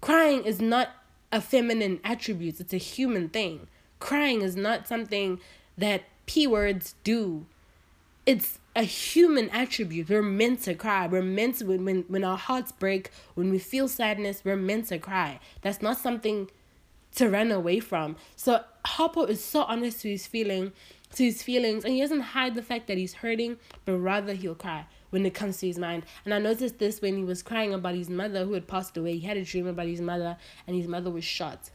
Crying 0.00 0.44
is 0.44 0.60
not 0.60 0.90
a 1.32 1.40
feminine 1.40 2.00
attribute. 2.04 2.60
It's 2.60 2.72
a 2.72 2.78
human 2.78 3.28
thing. 3.28 3.68
Crying 3.98 4.42
is 4.42 4.56
not 4.56 4.86
something 4.86 5.40
that 5.76 6.04
p 6.26 6.46
words 6.46 6.94
do 7.04 7.46
it's 8.26 8.58
a 8.74 8.82
human 8.82 9.48
attribute. 9.50 10.10
We're 10.10 10.22
meant 10.22 10.62
to 10.62 10.74
cry. 10.74 11.06
We're 11.06 11.22
meant 11.22 11.56
to 11.56 11.66
when, 11.66 11.84
when 11.84 12.04
when 12.08 12.24
our 12.24 12.36
hearts 12.36 12.72
break, 12.72 13.10
when 13.34 13.50
we 13.50 13.58
feel 13.58 13.88
sadness, 13.88 14.42
we're 14.44 14.56
meant 14.56 14.88
to 14.88 14.98
cry. 14.98 15.40
That's 15.62 15.80
not 15.80 15.96
something 15.96 16.50
to 17.14 17.30
run 17.30 17.50
away 17.50 17.80
from. 17.80 18.16
So 18.34 18.62
Harpo 18.86 19.28
is 19.28 19.42
so 19.42 19.62
honest 19.62 20.02
to 20.02 20.10
his 20.10 20.26
feeling, 20.26 20.72
to 21.14 21.24
his 21.24 21.42
feelings, 21.42 21.84
and 21.84 21.94
he 21.94 22.00
doesn't 22.00 22.20
hide 22.20 22.54
the 22.54 22.62
fact 22.62 22.88
that 22.88 22.98
he's 22.98 23.14
hurting, 23.14 23.56
but 23.86 23.96
rather 23.96 24.34
he'll 24.34 24.54
cry 24.54 24.86
when 25.10 25.24
it 25.24 25.32
comes 25.32 25.58
to 25.58 25.66
his 25.66 25.78
mind. 25.78 26.04
And 26.24 26.34
I 26.34 26.38
noticed 26.38 26.78
this 26.78 27.00
when 27.00 27.16
he 27.16 27.24
was 27.24 27.42
crying 27.42 27.72
about 27.72 27.94
his 27.94 28.10
mother 28.10 28.44
who 28.44 28.52
had 28.52 28.66
passed 28.66 28.96
away. 28.96 29.16
He 29.16 29.26
had 29.26 29.36
a 29.38 29.44
dream 29.44 29.66
about 29.66 29.86
his 29.86 30.00
mother, 30.00 30.36
and 30.66 30.76
his 30.76 30.88
mother 30.88 31.10
was 31.10 31.24
shot. 31.24 31.70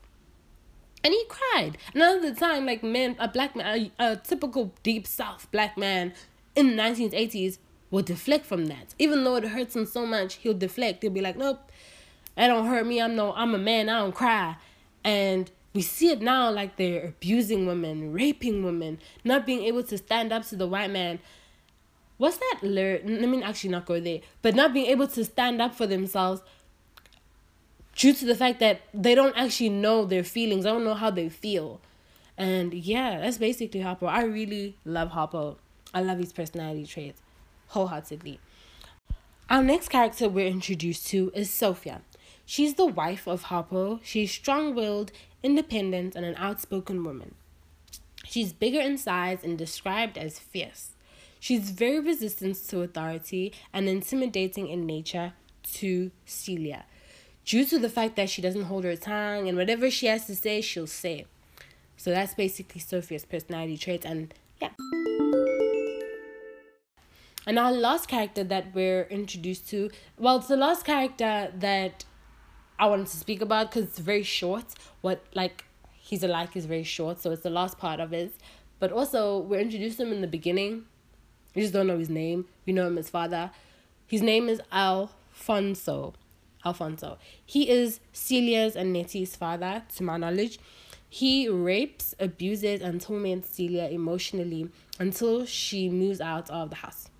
And 1.03 1.13
he 1.13 1.25
cried. 1.27 1.77
Another 1.95 2.35
time, 2.35 2.67
like 2.67 2.83
men, 2.83 3.15
a 3.17 3.27
black 3.27 3.55
man, 3.55 3.91
a, 3.99 4.11
a 4.11 4.15
typical 4.17 4.73
deep 4.83 5.07
south 5.07 5.47
black 5.51 5.75
man 5.77 6.13
in 6.55 6.75
the 6.75 6.81
1980s 6.81 7.57
will 7.89 8.03
deflect 8.03 8.45
from 8.45 8.65
that. 8.65 8.95
Even 8.97 9.23
though 9.23 9.35
it 9.35 9.43
hurts 9.43 9.75
him 9.75 9.85
so 9.85 10.05
much, 10.05 10.35
he'll 10.35 10.53
deflect. 10.53 11.01
He'll 11.03 11.11
be 11.11 11.21
like, 11.21 11.37
nope, 11.37 11.71
that 12.35 12.47
don't 12.47 12.65
hurt 12.67 12.85
me. 12.85 13.01
I'm 13.01 13.15
no, 13.15 13.33
I'm 13.33 13.53
a 13.53 13.57
man. 13.57 13.89
I 13.89 13.99
don't 13.99 14.15
cry. 14.15 14.57
And 15.03 15.51
we 15.73 15.81
see 15.81 16.09
it 16.09 16.21
now 16.21 16.51
like 16.51 16.77
they're 16.77 17.07
abusing 17.07 17.65
women, 17.65 18.11
raping 18.13 18.63
women, 18.63 18.99
not 19.23 19.45
being 19.45 19.63
able 19.63 19.83
to 19.83 19.97
stand 19.97 20.31
up 20.31 20.45
to 20.47 20.55
the 20.55 20.67
white 20.67 20.91
man. 20.91 21.19
What's 22.17 22.37
that 22.37 22.59
lyric? 22.61 23.03
Let 23.05 23.29
me 23.29 23.41
actually 23.41 23.71
not 23.71 23.85
go 23.85 23.99
there. 23.99 24.19
But 24.41 24.55
not 24.55 24.73
being 24.73 24.85
able 24.87 25.07
to 25.07 25.25
stand 25.25 25.61
up 25.61 25.73
for 25.73 25.87
themselves 25.87 26.41
due 27.95 28.13
to 28.13 28.25
the 28.25 28.35
fact 28.35 28.59
that 28.59 28.81
they 28.93 29.15
don't 29.15 29.35
actually 29.35 29.69
know 29.69 30.05
their 30.05 30.23
feelings. 30.23 30.65
I 30.65 30.69
don't 30.69 30.83
know 30.83 30.93
how 30.93 31.09
they 31.09 31.29
feel. 31.29 31.81
And 32.37 32.73
yeah, 32.73 33.19
that's 33.19 33.37
basically 33.37 33.81
Harpo. 33.81 34.07
I 34.07 34.23
really 34.23 34.77
love 34.85 35.11
Harpo. 35.11 35.57
I 35.93 36.01
love 36.01 36.19
his 36.19 36.33
personality 36.33 36.85
traits 36.85 37.21
wholeheartedly. 37.67 38.39
Our 39.49 39.63
next 39.63 39.89
character 39.89 40.29
we're 40.29 40.47
introduced 40.47 41.07
to 41.07 41.31
is 41.33 41.49
Sofia. 41.49 42.01
She's 42.45 42.75
the 42.75 42.85
wife 42.85 43.27
of 43.27 43.45
Harpo. 43.45 43.99
She's 44.03 44.31
strong 44.31 44.75
willed, 44.75 45.11
independent, 45.43 46.15
and 46.15 46.25
an 46.25 46.35
outspoken 46.37 47.03
woman. 47.03 47.35
She's 48.25 48.53
bigger 48.53 48.79
in 48.79 48.97
size 48.97 49.43
and 49.43 49.57
described 49.57 50.17
as 50.17 50.39
fierce. 50.39 50.91
She's 51.39 51.71
very 51.71 51.99
resistant 51.99 52.55
to 52.67 52.81
authority 52.81 53.53
and 53.73 53.89
intimidating 53.89 54.67
in 54.67 54.85
nature 54.85 55.33
to 55.73 56.11
Celia, 56.25 56.85
due 57.45 57.65
to 57.65 57.79
the 57.79 57.89
fact 57.89 58.15
that 58.15 58.29
she 58.29 58.41
doesn't 58.41 58.63
hold 58.63 58.83
her 58.83 58.95
tongue 58.95 59.47
and 59.47 59.57
whatever 59.57 59.89
she 59.89 60.07
has 60.07 60.25
to 60.27 60.35
say, 60.35 60.61
she'll 60.61 60.87
say. 60.87 61.25
So 61.97 62.11
that's 62.11 62.33
basically 62.35 62.81
Sofia's 62.81 63.25
personality 63.25 63.77
traits, 63.77 64.05
and 64.05 64.33
yeah. 64.61 64.69
And 67.47 67.57
our 67.57 67.71
last 67.71 68.07
character 68.07 68.43
that 68.43 68.73
we're 68.73 69.03
introduced 69.03 69.67
to, 69.69 69.89
well, 70.17 70.37
it's 70.37 70.47
the 70.47 70.57
last 70.57 70.85
character 70.85 71.51
that 71.55 72.05
I 72.77 72.87
wanted 72.87 73.07
to 73.07 73.17
speak 73.17 73.41
about 73.41 73.71
because 73.71 73.89
it's 73.89 73.99
very 73.99 74.23
short. 74.23 74.65
What, 75.01 75.23
like, 75.33 75.65
he's 75.91 76.23
alike 76.23 76.55
is 76.55 76.65
very 76.65 76.83
short, 76.83 77.19
so 77.19 77.31
it's 77.31 77.43
the 77.43 77.49
last 77.49 77.77
part 77.79 77.99
of 77.99 78.13
it. 78.13 78.33
But 78.79 78.91
also, 78.91 79.39
we're 79.39 79.59
introduced 79.59 79.97
to 79.97 80.03
him 80.03 80.13
in 80.13 80.21
the 80.21 80.27
beginning. 80.27 80.85
We 81.55 81.61
just 81.61 81.73
don't 81.73 81.87
know 81.87 81.97
his 81.97 82.09
name. 82.09 82.45
We 82.65 82.73
know 82.73 82.87
him 82.87 82.97
as 82.97 83.09
father. 83.09 83.51
His 84.07 84.21
name 84.21 84.47
is 84.47 84.61
Alphonso. 84.71 86.13
Alphonso. 86.63 87.17
He 87.45 87.69
is 87.69 87.99
Celia's 88.13 88.75
and 88.75 88.93
Nettie's 88.93 89.35
father, 89.35 89.83
to 89.95 90.03
my 90.03 90.17
knowledge. 90.17 90.59
He 91.09 91.49
rapes, 91.49 92.15
abuses, 92.19 92.81
and 92.81 93.01
torments 93.01 93.49
Celia 93.49 93.89
emotionally 93.89 94.69
until 94.99 95.45
she 95.45 95.89
moves 95.89 96.21
out 96.21 96.49
of 96.49 96.69
the 96.69 96.77
house. 96.77 97.10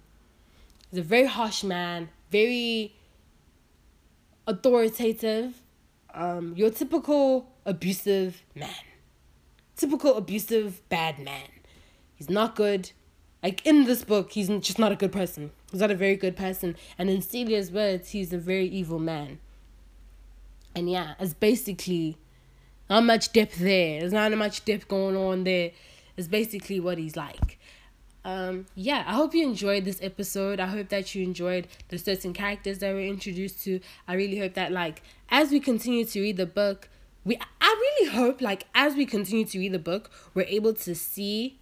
He's 0.91 0.99
a 0.99 1.03
very 1.03 1.25
harsh 1.25 1.63
man, 1.63 2.09
very 2.29 2.93
authoritative, 4.45 5.55
um, 6.13 6.53
your 6.55 6.69
typical 6.69 7.47
abusive 7.65 8.43
man. 8.53 8.69
Typical 9.77 10.15
abusive 10.15 10.87
bad 10.89 11.17
man. 11.17 11.47
He's 12.15 12.29
not 12.29 12.55
good. 12.55 12.91
Like 13.41 13.65
in 13.65 13.85
this 13.85 14.03
book, 14.03 14.33
he's 14.33 14.49
just 14.49 14.77
not 14.77 14.91
a 14.91 14.95
good 14.95 15.13
person. 15.13 15.51
He's 15.71 15.79
not 15.79 15.91
a 15.91 15.95
very 15.95 16.15
good 16.15 16.35
person. 16.35 16.75
And 16.97 17.09
in 17.09 17.21
Celia's 17.21 17.71
words, 17.71 18.09
he's 18.09 18.33
a 18.33 18.37
very 18.37 18.67
evil 18.67 18.99
man. 18.99 19.39
And 20.75 20.89
yeah, 20.89 21.15
it's 21.19 21.33
basically 21.33 22.17
not 22.89 23.03
much 23.05 23.31
depth 23.31 23.57
there. 23.57 24.01
There's 24.01 24.13
not 24.13 24.31
much 24.33 24.65
depth 24.65 24.87
going 24.87 25.15
on 25.15 25.45
there. 25.45 25.71
It's 26.17 26.27
basically 26.27 26.79
what 26.79 26.97
he's 26.97 27.15
like. 27.15 27.57
Um, 28.23 28.67
yeah, 28.75 29.03
I 29.07 29.13
hope 29.13 29.33
you 29.33 29.43
enjoyed 29.43 29.85
this 29.85 29.99
episode. 30.01 30.59
I 30.59 30.67
hope 30.67 30.89
that 30.89 31.15
you 31.15 31.23
enjoyed 31.23 31.67
the 31.89 31.97
certain 31.97 32.33
characters 32.33 32.79
that 32.79 32.93
we're 32.93 33.07
introduced 33.07 33.63
to. 33.63 33.79
I 34.07 34.13
really 34.13 34.37
hope 34.37 34.53
that 34.53 34.71
like 34.71 35.01
as 35.29 35.51
we 35.51 35.59
continue 35.59 36.05
to 36.05 36.21
read 36.21 36.37
the 36.37 36.45
book, 36.45 36.89
we 37.23 37.39
I 37.59 37.67
really 37.67 38.11
hope 38.11 38.41
like 38.41 38.65
as 38.75 38.95
we 38.95 39.05
continue 39.05 39.45
to 39.45 39.59
read 39.59 39.71
the 39.71 39.79
book, 39.79 40.11
we're 40.33 40.43
able 40.43 40.73
to 40.73 40.93
see 40.95 41.59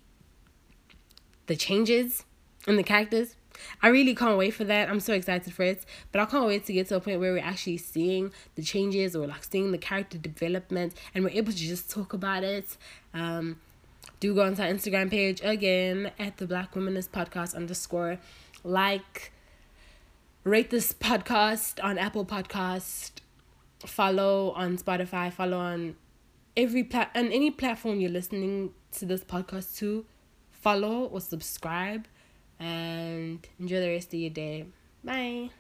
the 1.48 1.56
changes 1.56 2.26
in 2.68 2.76
the 2.76 2.84
characters. 2.84 3.36
I 3.82 3.90
really 3.90 4.16
can't 4.16 4.38
wait 4.38 4.54
for 4.54 4.64
that. 4.66 4.90
I'm 4.90 5.00
so 5.00 5.14
excited 5.14 5.54
for 5.54 5.64
it. 5.64 5.86
But 6.12 6.22
I 6.22 6.26
can't 6.26 6.46
wait 6.46 6.66
to 6.66 6.74
get 6.74 6.88
to 6.90 6.96
a 6.96 7.00
point 7.00 7.20
where 7.20 7.34
we're 7.34 7.44
actually 7.44 7.78
seeing 7.78 8.32
the 8.56 8.62
changes 8.62 9.16
or 9.16 9.28
like 9.28 9.44
seeing 9.44 9.72
the 9.72 9.78
character 9.78 10.18
development 10.18 10.94
and 11.14 11.24
we're 11.24 11.32
able 11.32 11.52
to 11.52 11.58
just 11.58 11.90
talk 11.90 12.14
about 12.14 12.44
it. 12.44 12.78
Um, 13.14 13.58
do 14.20 14.36
go 14.36 14.44
onto 14.44 14.62
our 14.62 14.68
Instagram 14.68 15.10
page 15.10 15.42
again 15.44 16.12
at 16.20 16.38
the 16.38 16.48
Black 16.48 16.74
Womanist 16.74 17.10
Podcast 17.10 17.56
underscore. 17.56 18.20
Like, 18.64 19.32
rate 20.44 20.70
this 20.70 20.92
podcast 20.94 21.84
on 21.84 21.98
Apple 21.98 22.26
Podcast. 22.26 23.12
Follow 23.86 24.52
on 24.52 24.78
Spotify. 24.78 25.32
Follow 25.32 25.58
on 25.58 25.96
every 26.58 26.84
plat 26.84 27.12
on 27.16 27.32
any 27.32 27.52
platform 27.52 28.00
you're 28.00 28.12
listening 28.12 28.74
to 28.92 29.06
this 29.06 29.24
podcast 29.24 29.78
to 29.78 30.06
follow 30.52 31.06
or 31.06 31.22
subscribe 31.22 32.06
and 32.60 33.48
enjoy 33.60 33.80
the 33.80 33.90
rest 33.90 34.14
of 34.14 34.20
your 34.20 34.30
day. 34.30 34.66
Bye. 35.04 35.52